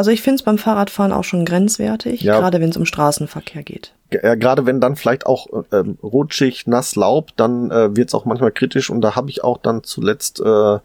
Also 0.00 0.12
ich 0.12 0.22
finde 0.22 0.36
es 0.36 0.42
beim 0.42 0.56
Fahrradfahren 0.56 1.12
auch 1.12 1.24
schon 1.24 1.44
grenzwertig, 1.44 2.22
ja. 2.22 2.40
gerade 2.40 2.58
wenn 2.58 2.70
es 2.70 2.78
um 2.78 2.86
Straßenverkehr 2.86 3.62
geht. 3.62 3.92
Ja, 4.10 4.34
gerade 4.34 4.64
wenn 4.64 4.80
dann 4.80 4.96
vielleicht 4.96 5.26
auch 5.26 5.46
ähm, 5.72 5.98
rutschig, 6.02 6.66
nass 6.66 6.96
Laub, 6.96 7.36
dann 7.36 7.70
äh, 7.70 7.94
wird 7.94 8.08
es 8.08 8.14
auch 8.14 8.24
manchmal 8.24 8.50
kritisch 8.50 8.88
und 8.88 9.02
da 9.02 9.14
habe 9.14 9.28
ich 9.28 9.44
auch 9.44 9.58
dann 9.58 9.84
zuletzt 9.84 10.40
äh, 10.40 10.78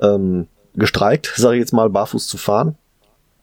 ähm, 0.00 0.46
gestreikt, 0.76 1.32
sage 1.36 1.56
ich 1.56 1.60
jetzt 1.60 1.72
mal, 1.72 1.90
barfuß 1.90 2.28
zu 2.28 2.36
fahren. 2.36 2.76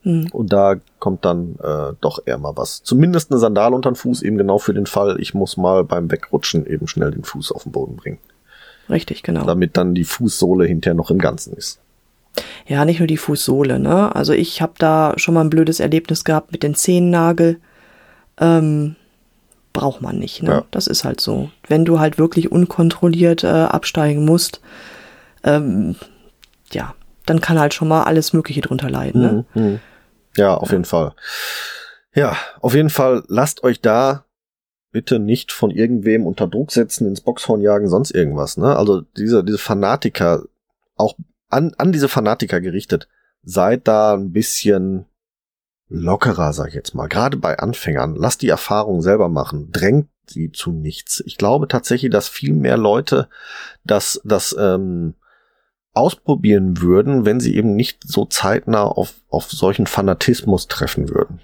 Hm. 0.04 0.30
Und 0.32 0.54
da 0.54 0.76
kommt 1.00 1.26
dann 1.26 1.58
äh, 1.62 1.96
doch 2.00 2.22
eher 2.26 2.38
mal 2.38 2.56
was. 2.56 2.82
Zumindest 2.84 3.30
eine 3.30 3.42
Sandale 3.42 3.76
unter 3.76 3.92
den 3.92 3.98
Fuß, 3.98 4.22
eben 4.22 4.38
genau 4.38 4.58
für 4.58 4.74
den 4.74 4.86
Fall, 4.86 5.20
ich 5.20 5.34
muss 5.34 5.58
mal 5.58 5.84
beim 5.84 6.10
Wegrutschen 6.10 6.66
eben 6.66 6.88
schnell 6.88 7.12
den 7.12 7.26
Fuß 7.26 7.52
auf 7.52 7.64
den 7.64 7.74
Boden 7.74 7.98
bringen. 7.98 8.20
Richtig, 8.90 9.22
genau. 9.22 9.44
Damit 9.44 9.76
dann 9.76 9.96
die 9.96 10.06
Fußsohle 10.06 10.66
hinterher 10.66 10.96
noch 10.96 11.12
im 11.12 11.20
Ganzen 11.20 11.58
ist. 11.58 11.82
Ja, 12.68 12.86
nicht 12.86 13.00
nur 13.00 13.08
die 13.08 13.18
Fußsohle, 13.18 13.80
ne? 13.80 14.16
Also 14.16 14.34
ich 14.34 14.62
habe 14.62 14.74
da 14.78 15.14
schon 15.18 15.34
mal 15.34 15.42
ein 15.42 15.50
blödes 15.50 15.80
Erlebnis 15.80 16.24
gehabt 16.24 16.52
mit 16.52 16.64
den 16.64 16.76
Zehennagel. 16.76 17.60
Ähm, 18.40 18.96
braucht 19.74 20.02
man 20.02 20.18
nicht, 20.18 20.44
ne? 20.44 20.50
Ja. 20.50 20.66
Das 20.72 20.88
ist 20.88 21.04
halt 21.04 21.22
so. 21.22 21.50
Wenn 21.68 21.86
du 21.86 22.00
halt 22.00 22.18
wirklich 22.18 22.52
unkontrolliert 22.52 23.44
äh, 23.44 23.48
absteigen 23.48 24.26
musst, 24.26 24.62
ähm, 25.44 25.96
ja, 26.72 26.96
dann 27.26 27.42
kann 27.42 27.60
halt 27.60 27.74
schon 27.74 27.88
mal 27.88 28.04
alles 28.04 28.34
Mögliche 28.34 28.62
drunter 28.62 28.90
leiden, 28.90 29.22
ne? 29.22 29.46
Mhm, 29.54 29.62
mhm. 29.62 29.80
Ja, 30.36 30.56
auf 30.56 30.70
ja. 30.70 30.74
jeden 30.74 30.86
Fall. 30.86 31.14
Ja, 32.14 32.36
auf 32.62 32.74
jeden 32.74 32.90
Fall 32.90 33.24
lasst 33.28 33.64
euch 33.64 33.82
da 33.82 34.26
bitte 34.92 35.20
nicht 35.20 35.52
von 35.52 35.70
irgendwem 35.72 36.26
unter 36.26 36.48
Druck 36.48 36.72
setzen, 36.72 37.08
ins 37.08 37.22
Boxhorn 37.22 37.62
jagen, 37.62 37.90
sonst 37.90 38.12
irgendwas, 38.12 38.58
ne? 38.58 38.76
Also 38.76 39.02
diese, 39.02 39.44
diese 39.44 39.60
Fanatiker, 39.60 40.44
auch 40.96 41.16
an, 41.50 41.74
an 41.78 41.92
diese 41.92 42.10
Fanatiker 42.10 42.62
gerichtet, 42.62 43.08
seid 43.44 43.88
da 43.88 44.14
ein 44.14 44.32
bisschen 44.32 45.06
lockerer, 45.88 46.54
sag 46.54 46.70
ich 46.70 46.76
jetzt 46.76 46.94
mal. 46.94 47.08
Gerade 47.08 47.38
bei 47.38 47.58
Anfängern, 47.58 48.16
lasst 48.16 48.42
die 48.42 48.50
Erfahrung 48.50 49.02
selber 49.02 49.28
machen, 49.30 49.72
drängt 49.72 50.10
sie 50.28 50.52
zu 50.52 50.72
nichts. 50.72 51.24
Ich 51.26 51.38
glaube 51.38 51.68
tatsächlich, 51.68 52.12
dass 52.12 52.28
viel 52.28 52.54
mehr 52.54 52.78
Leute 52.78 53.28
das, 53.84 54.22
das 54.24 54.56
ähm, 54.58 55.16
ausprobieren 55.94 56.82
würden, 56.82 57.26
wenn 57.26 57.40
sie 57.40 57.56
eben 57.56 57.76
nicht 57.76 58.04
so 58.06 58.26
zeitnah 58.26 58.84
auf, 58.84 59.16
auf 59.30 59.50
solchen 59.50 59.88
Fanatismus 59.88 60.68
treffen 60.68 61.10
würden. 61.10 61.42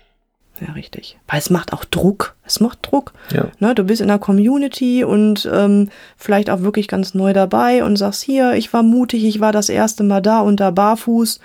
Ja, 0.59 0.73
richtig. 0.73 1.17
Weil 1.27 1.39
es 1.39 1.49
macht 1.49 1.73
auch 1.73 1.83
Druck. 1.85 2.35
Es 2.45 2.59
macht 2.59 2.79
Druck. 2.81 3.13
Ja. 3.31 3.47
Ne, 3.59 3.75
du 3.75 3.83
bist 3.83 4.01
in 4.01 4.07
der 4.07 4.19
Community 4.19 5.03
und 5.03 5.49
ähm, 5.51 5.89
vielleicht 6.17 6.49
auch 6.49 6.61
wirklich 6.61 6.87
ganz 6.87 7.13
neu 7.13 7.33
dabei 7.33 7.83
und 7.83 7.97
sagst, 7.97 8.23
hier, 8.23 8.53
ich 8.53 8.71
war 8.71 8.83
mutig, 8.83 9.23
ich 9.25 9.39
war 9.39 9.51
das 9.51 9.69
erste 9.69 10.03
Mal 10.03 10.21
da 10.21 10.39
unter 10.39 10.71
Barfuß. 10.71 11.39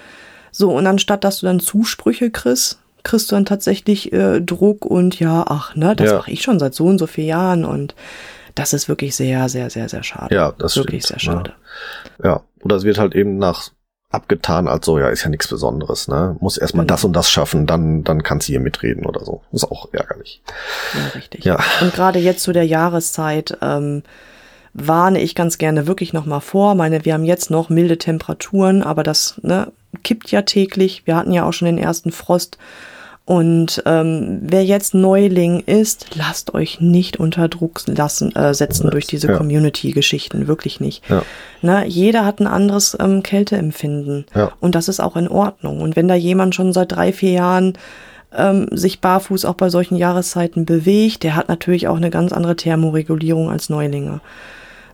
So, 0.53 0.71
und 0.73 0.87
anstatt 0.87 1.25
dass 1.25 1.41
du 1.41 1.47
dann 1.47 1.61
Zusprüche 1.61 2.31
kriegst, 2.31 2.79
kriegst 3.03 3.31
du 3.31 3.37
dann 3.37 3.47
tatsächlich 3.47 4.13
äh, 4.13 4.41
Druck 4.41 4.85
und 4.85 5.19
ja, 5.21 5.45
ach, 5.49 5.75
ne, 5.75 5.97
das 5.97 6.11
ja. 6.11 6.19
mache 6.19 6.31
ich 6.31 6.43
schon 6.43 6.59
seit 6.59 6.75
so 6.75 6.87
und 6.87 6.99
so 6.99 7.07
vielen 7.07 7.29
Jahren 7.29 7.65
und 7.65 7.95
das 8.55 8.73
ist 8.73 8.89
wirklich 8.89 9.17
sehr, 9.17 9.49
sehr, 9.49 9.71
sehr, 9.71 9.89
sehr 9.89 10.03
schade. 10.03 10.35
Ja, 10.35 10.53
das 10.59 10.73
ist 10.73 10.79
wirklich 10.79 11.05
stimmt, 11.05 11.21
sehr 11.21 11.33
schade. 11.33 11.53
Ja. 12.23 12.31
ja, 12.31 12.41
oder 12.63 12.77
es 12.77 12.85
wird 12.85 12.99
halt 12.99 13.15
eben 13.15 13.39
nach 13.39 13.71
abgetan 14.11 14.67
als 14.67 14.87
so, 14.87 14.99
ja, 14.99 15.09
ist 15.09 15.23
ja 15.23 15.31
nichts 15.31 15.49
Besonderes, 15.49 16.09
ne? 16.09 16.37
Muss 16.41 16.59
erstmal 16.59 16.85
genau. 16.85 16.95
das 16.95 17.05
und 17.05 17.13
das 17.13 17.31
schaffen, 17.31 17.67
dann, 17.67 18.03
dann 18.03 18.23
kannst 18.23 18.49
du 18.49 18.53
hier 18.53 18.61
mitreden 18.61 19.07
oder 19.07 19.25
so. 19.25 19.43
Ist 19.53 19.71
auch 19.71 19.89
ärgerlich. 19.93 20.43
Ja, 20.95 21.07
richtig. 21.15 21.45
Ja. 21.45 21.59
Und 21.81 21.95
gerade 21.95 22.19
jetzt 22.19 22.43
zu 22.43 22.53
der 22.53 22.67
Jahreszeit 22.67 23.57
ähm, 23.63 24.03
warne 24.75 25.21
ich 25.21 25.35
ganz 25.35 25.59
gerne 25.59 25.87
wirklich 25.87 26.13
nochmal 26.13 26.41
vor. 26.41 26.75
Meine, 26.75 27.05
wir 27.05 27.15
haben 27.15 27.25
jetzt 27.25 27.51
noch 27.51 27.69
milde 27.69 27.99
Temperaturen, 27.99 28.83
aber 28.83 29.05
das 29.05 29.41
ne, 29.43 29.71
kippt 30.03 30.33
ja 30.33 30.43
täglich. 30.43 31.03
Wir 31.05 31.15
hatten 31.15 31.33
ja 31.33 31.45
auch 31.45 31.53
schon 31.53 31.67
den 31.67 31.79
ersten 31.79 32.11
Frost. 32.11 32.59
Und 33.25 33.83
ähm, 33.87 34.41
wer 34.43 34.65
jetzt 34.65 34.93
Neuling 34.93 35.61
ist, 35.61 36.17
lasst 36.17 36.53
euch 36.55 36.81
nicht 36.81 37.19
unter 37.19 37.49
Druck 37.49 37.83
lassen, 37.87 38.35
äh, 38.35 38.55
setzen 38.55 38.91
durch 38.91 39.07
diese 39.07 39.29
ja. 39.29 39.37
Community-Geschichten, 39.37 40.49
wirklich 40.49 40.81
nicht. 40.81 41.09
Ja. 41.09 41.23
Na, 41.63 41.85
jeder 41.85 42.25
hat 42.25 42.41
ein 42.41 42.49
anderes 42.49 42.97
ähm, 42.99 43.23
Kälteempfinden 43.23 44.27
ja. 44.35 44.53
und 44.59 44.75
das 44.75 44.89
ist 44.89 44.99
auch 44.99 45.17
in 45.17 45.29
Ordnung. 45.29 45.81
Und 45.81 45.95
wenn 45.95 46.09
da 46.09 46.17
jemand 46.17 46.57
schon 46.57 46.73
seit 46.73 46.93
drei, 46.93 47.13
vier 47.13 47.31
Jahren 47.31 47.75
ähm, 48.37 48.67
sich 48.73 49.01
barfuß 49.01 49.45
auch 49.45 49.55
bei 49.55 49.71
solchen 49.71 49.97
Jahreszeiten 49.97 50.65
bewegt, 50.65 51.23
der 51.23 51.37
hat 51.37 51.49
natürlich 51.49 51.89
auch 51.89 51.97
eine 51.97 52.11
ganz 52.11 52.33
andere 52.33 52.57
Thermoregulierung 52.57 53.51
als 53.51 53.69
Neulinge. 53.71 54.21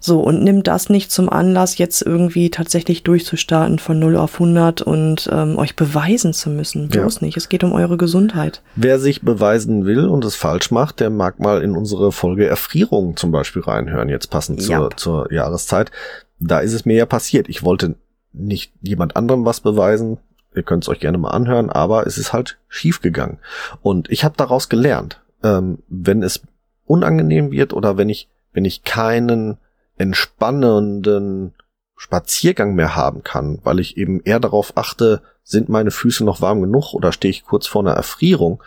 So, 0.00 0.20
und 0.20 0.42
nimmt 0.42 0.66
das 0.66 0.88
nicht 0.88 1.10
zum 1.10 1.28
Anlass, 1.28 1.78
jetzt 1.78 2.02
irgendwie 2.02 2.50
tatsächlich 2.50 3.02
durchzustarten 3.02 3.78
von 3.78 3.98
0 3.98 4.16
auf 4.16 4.34
100 4.34 4.82
und 4.82 5.28
ähm, 5.32 5.58
euch 5.58 5.76
beweisen 5.76 6.32
zu 6.32 6.50
müssen. 6.50 6.88
Bloß 6.88 7.20
ja. 7.20 7.26
nicht. 7.26 7.36
Es 7.36 7.48
geht 7.48 7.64
um 7.64 7.72
eure 7.72 7.96
Gesundheit. 7.96 8.62
Wer 8.74 8.98
sich 8.98 9.22
beweisen 9.22 9.86
will 9.86 10.06
und 10.06 10.24
es 10.24 10.36
falsch 10.36 10.70
macht, 10.70 11.00
der 11.00 11.10
mag 11.10 11.40
mal 11.40 11.62
in 11.62 11.76
unsere 11.76 12.12
Folge 12.12 12.46
Erfrierung 12.46 13.16
zum 13.16 13.32
Beispiel 13.32 13.62
reinhören, 13.62 14.08
jetzt 14.08 14.30
passend 14.30 14.62
zur, 14.62 14.74
ja. 14.74 14.88
zur 14.96 15.32
Jahreszeit. 15.32 15.90
Da 16.38 16.58
ist 16.58 16.72
es 16.72 16.84
mir 16.84 16.96
ja 16.96 17.06
passiert. 17.06 17.48
Ich 17.48 17.62
wollte 17.62 17.96
nicht 18.32 18.72
jemand 18.82 19.16
anderem 19.16 19.44
was 19.44 19.60
beweisen. 19.60 20.18
Ihr 20.54 20.62
könnt 20.62 20.84
es 20.84 20.88
euch 20.88 21.00
gerne 21.00 21.18
mal 21.18 21.30
anhören, 21.30 21.70
aber 21.70 22.06
es 22.06 22.18
ist 22.18 22.32
halt 22.32 22.58
schief 22.68 23.00
gegangen. 23.00 23.38
Und 23.82 24.10
ich 24.10 24.24
habe 24.24 24.36
daraus 24.36 24.68
gelernt, 24.68 25.20
ähm, 25.42 25.78
wenn 25.88 26.22
es 26.22 26.42
unangenehm 26.84 27.50
wird 27.50 27.72
oder 27.72 27.96
wenn 27.96 28.08
ich, 28.08 28.28
wenn 28.52 28.64
ich 28.64 28.84
keinen 28.84 29.58
entspannenden 29.98 31.54
Spaziergang 31.96 32.74
mehr 32.74 32.94
haben 32.94 33.22
kann, 33.22 33.58
weil 33.62 33.80
ich 33.80 33.96
eben 33.96 34.20
eher 34.20 34.40
darauf 34.40 34.76
achte, 34.76 35.22
sind 35.42 35.68
meine 35.68 35.90
Füße 35.90 36.24
noch 36.24 36.40
warm 36.40 36.60
genug 36.60 36.92
oder 36.92 37.12
stehe 37.12 37.30
ich 37.30 37.44
kurz 37.44 37.66
vor 37.66 37.82
einer 37.82 37.94
Erfrierung, 37.94 38.62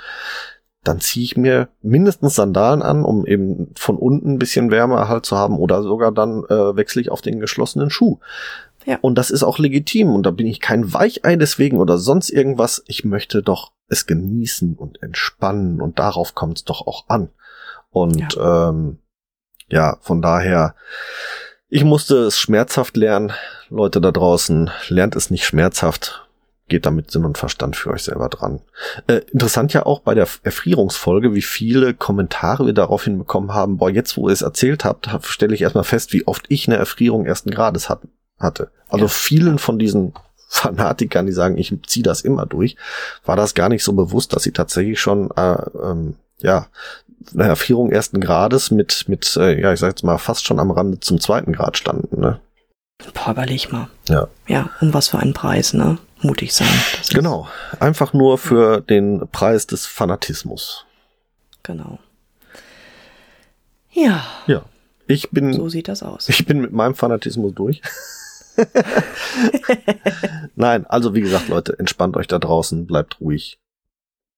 dann 0.84 1.00
ziehe 1.00 1.26
ich 1.26 1.38
mir 1.38 1.68
mindestens 1.82 2.36
Sandalen 2.36 2.82
an, 2.82 3.04
um 3.04 3.26
eben 3.26 3.72
von 3.76 3.98
unten 3.98 4.34
ein 4.34 4.39
bisschen 4.39 4.72
Wärme 4.72 5.08
halt 5.08 5.26
zu 5.26 5.38
haben 5.38 5.58
oder 5.58 5.84
sogar 5.84 6.12
dann 6.12 6.46
äh, 6.46 6.76
wechsle 6.76 7.02
ich 7.02 7.12
auf 7.12 7.22
den 7.22 7.39
geschlossenen 7.39 7.89
Schuh. 7.89 8.20
Ja. 8.86 8.98
Und 9.02 9.18
das 9.18 9.30
ist 9.30 9.44
auch 9.44 9.60
legitim 9.60 10.10
und 10.10 10.26
da 10.26 10.32
bin 10.32 10.48
ich 10.48 10.62
kein 10.62 10.94
Weichei 10.94 11.36
deswegen 11.36 11.80
oder 11.80 11.98
sonst 11.98 12.30
irgendwas. 12.30 12.84
Ich 12.88 13.04
möchte 13.04 13.44
doch 13.44 13.74
es 13.88 14.08
genießen 14.08 14.76
und 14.76 15.04
entspannen 15.04 15.82
und 15.82 16.00
darauf 16.00 16.34
kommt 16.34 16.60
es 16.60 16.63
doch 16.63 16.88
auch 16.88 17.10
an. 17.10 17.30
Und 17.92 18.36
ja. 18.36 18.70
Ähm, 18.70 19.00
ja, 19.69 19.97
von 20.01 20.21
daher, 20.21 20.75
ich 21.69 21.84
musste 21.84 22.17
es 22.17 22.39
schmerzhaft 22.39 22.97
lernen. 22.97 23.32
Leute 23.69 24.01
da 24.01 24.12
draußen, 24.12 24.71
lernt 24.88 25.15
es 25.15 25.29
nicht 25.29 25.45
schmerzhaft 25.45 26.25
geht 26.69 26.86
da 26.86 26.91
mit 26.91 27.12
Sinn 27.12 27.25
und 27.25 27.38
Verstand 27.38 27.75
für 27.75 27.89
euch 27.89 28.03
selber 28.03 28.29
dran. 28.29 28.62
Äh, 29.08 29.21
interessant 29.32 29.73
ja 29.73 29.86
auch 29.86 29.99
bei 29.99 30.13
der 30.13 30.27
Erfrierungsfolge, 30.43 31.34
wie 31.34 31.41
viele 31.41 31.93
Kommentare 31.93 32.65
wir 32.65 32.73
daraufhin 32.73 33.17
bekommen 33.17 33.53
haben. 33.53 33.77
Boah, 33.77 33.89
jetzt 33.89 34.15
wo 34.15 34.29
ihr 34.29 34.34
es 34.34 34.41
erzählt 34.41 34.86
habt, 34.86 35.10
stelle 35.23 35.53
ich 35.53 35.62
erstmal 35.62 35.84
fest, 35.84 36.13
wie 36.13 36.25
oft 36.25 36.45
ich 36.47 36.67
eine 36.67 36.77
Erfrierung 36.77 37.25
ersten 37.25 37.51
Grades 37.51 37.89
hat, 37.89 38.01
hatte. 38.39 38.71
Also 38.88 39.05
ja. 39.05 39.10
vielen 39.10 39.60
von 39.60 39.77
diesen 39.77 40.13
Fanatikern, 40.47 41.25
die 41.25 41.34
sagen, 41.34 41.58
ich 41.58 41.75
ziehe 41.88 42.03
das 42.03 42.21
immer 42.21 42.45
durch, 42.45 42.77
war 43.25 43.36
das 43.36 43.53
gar 43.53 43.69
nicht 43.69 43.84
so 43.84 43.93
bewusst, 43.93 44.34
dass 44.34 44.43
sie 44.43 44.51
tatsächlich 44.51 44.99
schon 44.99 45.32
äh, 45.32 45.58
ähm, 45.84 46.15
ja 46.38 46.67
eine 47.34 47.43
Erfrierung 47.43 47.91
ersten 47.91 48.19
Grades 48.21 48.71
mit 48.71 49.05
mit 49.08 49.36
äh, 49.38 49.60
ja 49.60 49.73
ich 49.73 49.79
sag 49.79 49.89
jetzt 49.89 50.03
mal 50.03 50.17
fast 50.17 50.45
schon 50.45 50.60
am 50.60 50.71
Rande 50.71 50.99
zum 50.99 51.19
zweiten 51.19 51.53
Grad 51.53 51.77
standen. 51.77 52.19
Ne? 52.19 52.39
Boah, 53.13 53.32
überleg 53.32 53.71
mal. 53.71 53.88
Ja. 54.08 54.27
Ja, 54.47 54.69
um 54.82 54.93
was 54.93 55.10
für 55.10 55.19
einen 55.19 55.34
Preis, 55.34 55.73
ne? 55.73 55.97
mutig 56.21 56.53
sein. 56.53 56.67
genau, 57.10 57.47
einfach 57.79 58.13
nur 58.13 58.38
für 58.38 58.82
den 58.82 59.27
Preis 59.32 59.67
des 59.67 59.86
Fanatismus. 59.86 60.86
Genau. 61.63 61.99
Ja. 63.91 64.23
Ja. 64.47 64.63
Ich 65.08 65.32
bin. 65.32 65.53
So 65.53 65.69
sieht 65.69 65.88
das 65.88 66.03
aus. 66.03 66.29
Ich 66.29 66.45
bin 66.45 66.60
mit 66.62 66.71
meinem 66.71 66.95
Fanatismus 66.95 67.53
durch. 67.53 67.82
Nein, 70.55 70.86
also 70.86 71.15
wie 71.15 71.21
gesagt, 71.21 71.47
Leute, 71.47 71.77
entspannt 71.79 72.17
euch 72.17 72.27
da 72.27 72.39
draußen, 72.39 72.86
bleibt 72.86 73.19
ruhig. 73.21 73.58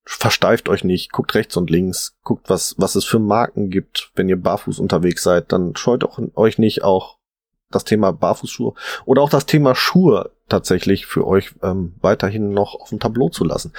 Versteift 0.04 0.68
euch 0.68 0.84
nicht, 0.84 1.12
guckt 1.12 1.36
rechts 1.36 1.56
und 1.58 1.70
links, 1.70 2.16
guckt, 2.24 2.50
was, 2.50 2.76
was 2.78 2.96
es 2.96 3.06
für 3.06 3.20
Marken 3.20 3.70
gibt. 3.70 4.12
Wenn 4.16 4.30
ihr 4.30 4.42
barfuß 4.42 4.80
unterwegs 4.80 5.22
seid, 5.24 5.52
dann 5.52 5.76
scheut 5.76 6.04
auch, 6.04 6.20
euch 6.36 6.58
nicht 6.58 6.84
auch 6.84 7.18
das 7.72 7.86
Thema 7.86 8.12
Barfußschuhe 8.12 8.74
oder 9.06 9.22
auch 9.22 9.30
das 9.30 9.46
Thema 9.46 9.76
Schuhe 9.76 10.32
tatsächlich 10.50 11.06
für 11.06 11.26
euch 11.26 11.56
ähm, 11.64 11.96
weiterhin 12.02 12.52
noch 12.52 12.76
auf 12.76 12.90
dem 12.90 13.00
Tableau 13.00 13.30
zu 13.30 13.46
lassen. 13.46 13.74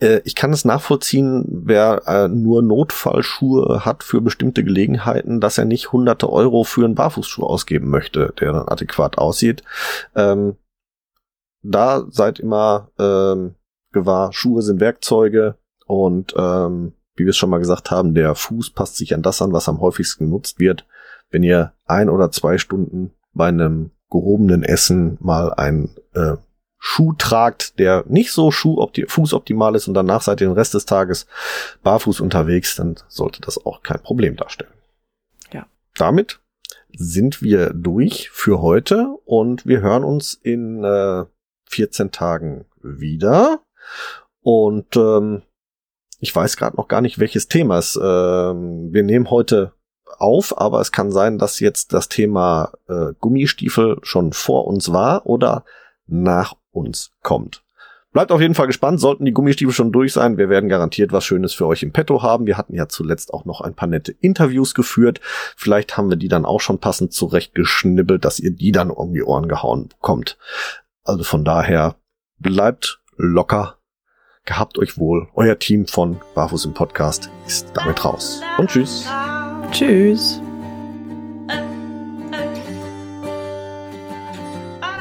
Äh, 0.00 0.20
ich 0.24 0.34
kann 0.34 0.52
es 0.52 0.64
nachvollziehen, 0.64 1.44
wer 1.64 2.02
äh, 2.06 2.28
nur 2.28 2.62
Notfallschuhe 2.62 3.84
hat 3.84 4.02
für 4.02 4.22
bestimmte 4.22 4.64
Gelegenheiten, 4.64 5.40
dass 5.40 5.58
er 5.58 5.66
nicht 5.66 5.92
hunderte 5.92 6.32
Euro 6.32 6.64
für 6.64 6.84
einen 6.84 6.94
Barfußschuh 6.94 7.44
ausgeben 7.44 7.90
möchte, 7.90 8.32
der 8.40 8.52
dann 8.52 8.68
adäquat 8.68 9.18
aussieht. 9.18 9.62
Ähm, 10.14 10.56
da 11.62 12.06
seid 12.08 12.38
immer 12.38 12.88
ähm, 12.98 13.54
gewahr, 13.96 14.32
Schuhe 14.32 14.62
sind 14.62 14.80
Werkzeuge 14.80 15.56
und 15.86 16.34
ähm, 16.36 16.92
wie 17.16 17.24
wir 17.24 17.30
es 17.30 17.36
schon 17.36 17.50
mal 17.50 17.58
gesagt 17.58 17.90
haben, 17.90 18.14
der 18.14 18.34
Fuß 18.34 18.70
passt 18.70 18.96
sich 18.96 19.14
an 19.14 19.22
das 19.22 19.40
an, 19.40 19.52
was 19.52 19.68
am 19.68 19.80
häufigsten 19.80 20.26
genutzt 20.26 20.58
wird. 20.60 20.86
Wenn 21.30 21.42
ihr 21.42 21.72
ein 21.86 22.10
oder 22.10 22.30
zwei 22.30 22.58
Stunden 22.58 23.12
bei 23.32 23.48
einem 23.48 23.90
gehobenen 24.10 24.62
Essen 24.62 25.16
mal 25.20 25.52
einen 25.54 25.96
äh, 26.14 26.36
Schuh 26.78 27.14
tragt, 27.14 27.78
der 27.78 28.04
nicht 28.06 28.32
so 28.32 28.50
Schuhopti 28.50 29.06
fußoptimal 29.08 29.74
ist 29.74 29.88
und 29.88 29.94
danach 29.94 30.22
seid 30.22 30.40
ihr 30.40 30.48
den 30.48 30.54
Rest 30.54 30.74
des 30.74 30.84
Tages 30.84 31.26
barfuß 31.82 32.20
unterwegs, 32.20 32.76
dann 32.76 32.96
sollte 33.08 33.40
das 33.40 33.64
auch 33.64 33.82
kein 33.82 34.00
Problem 34.00 34.36
darstellen. 34.36 34.72
Ja. 35.52 35.66
Damit 35.96 36.40
sind 36.94 37.42
wir 37.42 37.72
durch 37.72 38.30
für 38.30 38.60
heute 38.60 39.16
und 39.24 39.66
wir 39.66 39.80
hören 39.80 40.04
uns 40.04 40.34
in 40.34 40.84
äh, 40.84 41.24
14 41.70 42.12
Tagen 42.12 42.66
wieder. 42.82 43.60
Und 44.42 44.96
ähm, 44.96 45.42
ich 46.20 46.34
weiß 46.34 46.56
gerade 46.56 46.76
noch 46.76 46.88
gar 46.88 47.00
nicht, 47.00 47.18
welches 47.18 47.48
Thema 47.48 47.78
es. 47.78 47.98
Ähm, 48.00 48.92
wir 48.92 49.02
nehmen 49.02 49.30
heute 49.30 49.72
auf, 50.18 50.58
aber 50.58 50.80
es 50.80 50.92
kann 50.92 51.10
sein, 51.10 51.38
dass 51.38 51.60
jetzt 51.60 51.92
das 51.92 52.08
Thema 52.08 52.72
äh, 52.88 53.12
Gummistiefel 53.20 53.98
schon 54.02 54.32
vor 54.32 54.66
uns 54.66 54.92
war 54.92 55.26
oder 55.26 55.64
nach 56.06 56.54
uns 56.70 57.10
kommt. 57.22 57.62
Bleibt 58.12 58.32
auf 58.32 58.40
jeden 58.40 58.54
Fall 58.54 58.66
gespannt, 58.66 58.98
sollten 58.98 59.26
die 59.26 59.32
Gummistiefel 59.32 59.74
schon 59.74 59.92
durch 59.92 60.14
sein. 60.14 60.38
Wir 60.38 60.48
werden 60.48 60.70
garantiert 60.70 61.12
was 61.12 61.26
Schönes 61.26 61.52
für 61.52 61.66
euch 61.66 61.82
im 61.82 61.92
Petto 61.92 62.22
haben. 62.22 62.46
Wir 62.46 62.56
hatten 62.56 62.74
ja 62.74 62.88
zuletzt 62.88 63.34
auch 63.34 63.44
noch 63.44 63.60
ein 63.60 63.74
paar 63.74 63.88
nette 63.88 64.12
Interviews 64.12 64.74
geführt. 64.74 65.20
Vielleicht 65.54 65.98
haben 65.98 66.08
wir 66.08 66.16
die 66.16 66.28
dann 66.28 66.46
auch 66.46 66.60
schon 66.60 66.78
passend 66.78 67.12
zurechtgeschnibbelt, 67.12 68.24
dass 68.24 68.38
ihr 68.38 68.52
die 68.52 68.72
dann 68.72 68.90
um 68.90 69.12
die 69.12 69.22
Ohren 69.22 69.48
gehauen 69.48 69.88
bekommt. 69.88 70.38
Also 71.04 71.24
von 71.24 71.44
daher 71.44 71.96
bleibt 72.38 73.02
locker. 73.16 73.76
Gehabt 74.44 74.78
euch 74.78 74.98
wohl. 74.98 75.28
Euer 75.34 75.58
Team 75.58 75.86
von 75.86 76.20
Barfuß 76.34 76.66
im 76.66 76.74
Podcast 76.74 77.30
ist 77.46 77.68
damit 77.74 78.04
raus. 78.04 78.40
Und 78.58 78.70
tschüss. 78.70 79.08
Tschüss. 79.72 80.40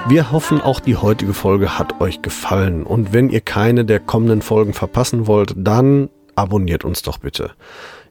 Wir 0.07 0.31
hoffen, 0.31 0.61
auch 0.61 0.79
die 0.79 0.97
heutige 0.97 1.33
Folge 1.33 1.79
hat 1.79 1.99
euch 1.99 2.21
gefallen. 2.21 2.83
Und 2.83 3.11
wenn 3.11 3.29
ihr 3.29 3.41
keine 3.41 3.85
der 3.85 3.99
kommenden 3.99 4.43
Folgen 4.43 4.73
verpassen 4.73 5.25
wollt, 5.25 5.53
dann 5.57 6.09
abonniert 6.35 6.85
uns 6.85 7.01
doch 7.01 7.17
bitte. 7.17 7.51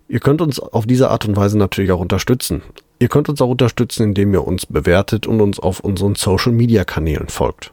Ihr 0.08 0.20
könnt 0.20 0.40
uns 0.40 0.58
auf 0.58 0.86
diese 0.86 1.10
Art 1.10 1.26
und 1.26 1.36
Weise 1.36 1.56
natürlich 1.56 1.92
auch 1.92 2.00
unterstützen. 2.00 2.62
Ihr 2.98 3.08
könnt 3.08 3.28
uns 3.28 3.40
auch 3.40 3.48
unterstützen, 3.48 4.04
indem 4.04 4.34
ihr 4.34 4.46
uns 4.46 4.66
bewertet 4.66 5.26
und 5.26 5.40
uns 5.40 5.60
auf 5.60 5.80
unseren 5.80 6.14
Social-Media-Kanälen 6.14 7.28
folgt. 7.28 7.72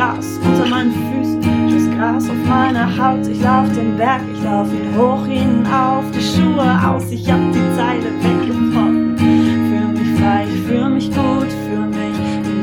Gras 0.00 0.40
unter 0.42 0.66
meinen 0.66 0.92
Füßen, 0.92 1.42
das 1.68 1.94
Gras 1.94 2.30
auf 2.30 2.48
meiner 2.48 2.88
Haut. 2.96 3.26
Ich 3.26 3.42
lauf 3.42 3.70
den 3.74 3.98
Berg, 3.98 4.22
ich 4.32 4.42
lauf 4.42 4.66
ihn 4.72 4.96
hoch 4.96 5.26
hinauf. 5.26 5.98
auf, 5.98 6.10
die 6.12 6.22
Schuhe 6.22 6.88
aus, 6.88 7.10
ich 7.10 7.30
hab 7.30 7.40
die 7.52 7.76
Zeile 7.76 8.08
weggebrochen. 8.22 9.14
Fühl 9.18 9.88
mich 9.92 10.18
frei, 10.18 10.46
ich 10.48 10.60
fühl 10.62 10.88
mich 10.88 11.10
gut, 11.10 11.52
fühl 11.66 11.86
mich 11.86 12.16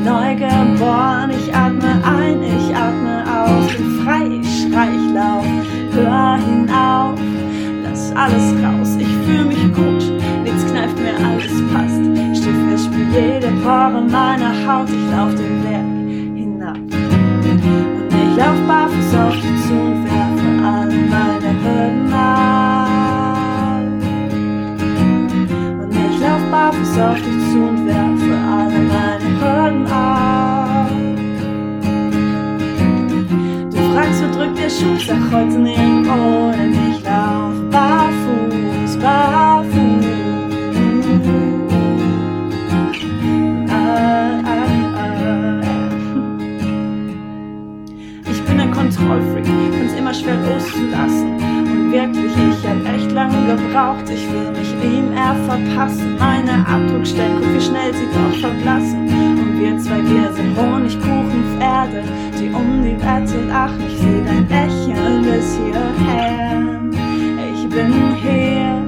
neu 0.04 0.34
geboren. 0.34 1.30
Ich 1.30 1.54
atme 1.54 2.02
ein, 2.02 2.42
ich 2.42 2.74
atme 2.74 3.22
aus, 3.30 3.72
bin 3.76 4.02
frei, 4.02 4.40
ich 4.40 4.62
schrei, 4.62 4.88
ich 4.90 5.14
lauf, 5.14 5.46
hör 5.92 6.38
hinauf, 6.38 7.20
lass 7.84 8.10
alles 8.16 8.52
raus, 8.64 8.96
ich 8.98 9.14
fühl 9.24 9.44
mich 9.44 9.62
gut, 9.72 10.12
nichts 10.42 10.66
kneift 10.72 10.98
mir, 10.98 11.14
alles 11.24 11.62
passt. 11.72 12.02
Stift, 12.36 12.74
ich 12.74 12.82
spür 12.82 13.06
jede 13.14 13.46
Pore 13.62 14.02
meiner 14.10 14.54
Haut, 14.66 14.88
ich 14.90 15.16
lauf 15.16 15.32
den 15.36 15.62
Berg. 15.62 15.97
Und 17.98 18.12
ich 18.12 18.36
lauf 18.36 18.58
barfuß 18.66 19.14
auf 19.14 19.34
die 19.34 19.54
zu 19.62 19.74
und 19.74 20.04
werfe 20.04 20.50
alle 20.64 20.98
meine 21.14 21.50
Hürden 21.62 22.12
ab. 22.12 22.88
Und 25.82 25.92
ich 25.94 26.16
lauf 26.20 26.44
barfuß 26.50 26.94
auf 27.00 27.16
dich 27.16 27.40
zu 27.50 27.58
und 27.68 27.86
werfe 27.86 28.34
alle 28.56 28.80
meine 28.92 29.28
Hürden 29.40 29.86
ab. 29.86 30.90
Du 33.70 33.78
fragst, 33.92 34.18
wo 34.22 34.28
drückt 34.38 34.58
der 34.58 34.70
Schuh, 34.70 34.98
sag 34.98 35.22
heute 35.32 35.58
nirgendwo, 35.58 36.52
denn 36.52 36.72
ich 36.90 37.02
lauf 37.02 37.54
barfuß, 37.70 38.96
barfuß. 38.98 39.97
Kontrollfreak, 48.98 49.46
find's 49.46 49.94
immer 49.94 50.12
schwer 50.12 50.36
loszulassen. 50.42 51.34
Und 51.36 51.92
wirklich, 51.92 52.32
ich 52.32 52.68
hab 52.68 52.94
echt 52.94 53.12
lange 53.12 53.38
gebraucht. 53.46 54.10
Ich 54.10 54.26
will 54.30 54.50
mich 54.50 54.72
ihm 54.82 55.12
eher 55.12 55.36
verpassen. 55.46 56.16
Meine 56.18 56.66
Abdruckstellen, 56.66 57.38
guck 57.38 57.54
wie 57.54 57.60
schnell 57.60 57.94
sie 57.94 58.08
doch 58.12 58.38
verblassen. 58.40 59.08
Und 59.38 59.60
wir 59.60 59.78
zwei, 59.78 60.02
wir 60.02 60.32
sind 60.32 60.56
Honigkuchenpferde, 60.56 62.02
die 62.38 62.50
um 62.50 62.82
die 62.82 62.98
Wette 62.98 63.46
lachen. 63.48 63.84
Ich 63.86 63.98
seh 63.98 64.22
dein 64.24 64.48
Lächeln 64.48 65.22
bis 65.22 65.56
hierher. 65.56 66.62
Ich 67.54 67.68
bin 67.68 67.92
hier, 68.16 68.82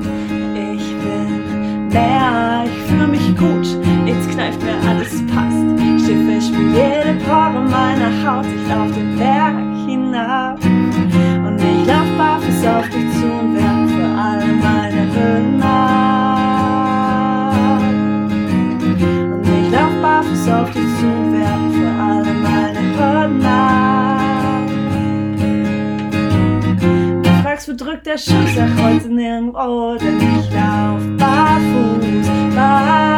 ich 0.54 0.94
bin 1.04 1.88
mehr, 1.88 2.64
ich 2.64 2.90
fühle 2.90 3.06
mich 3.06 3.36
gut. 3.36 3.78
Jetzt 4.06 4.28
kneift 4.30 4.60
mir 4.62 4.74
alles 4.88 5.24
passt. 5.26 5.60
Schiffe, 6.04 6.40
spür 6.40 6.68
jede 6.72 7.20
Pore 7.24 7.62
meiner 7.70 8.10
Haut. 8.24 8.46
Ich 8.46 8.68
lauf 8.68 8.90
den 8.92 9.16
Berg 9.16 9.29
drückt 27.90 28.06
der 28.06 28.18
Schuh, 28.18 28.34
er 28.56 28.68
kreuzt 28.76 29.08
nirgendwo, 29.08 29.96
denn 29.96 30.18
ich 30.18 30.52
lauf 30.52 31.00
barfuß, 31.18 32.54
barfuß. 32.54 33.09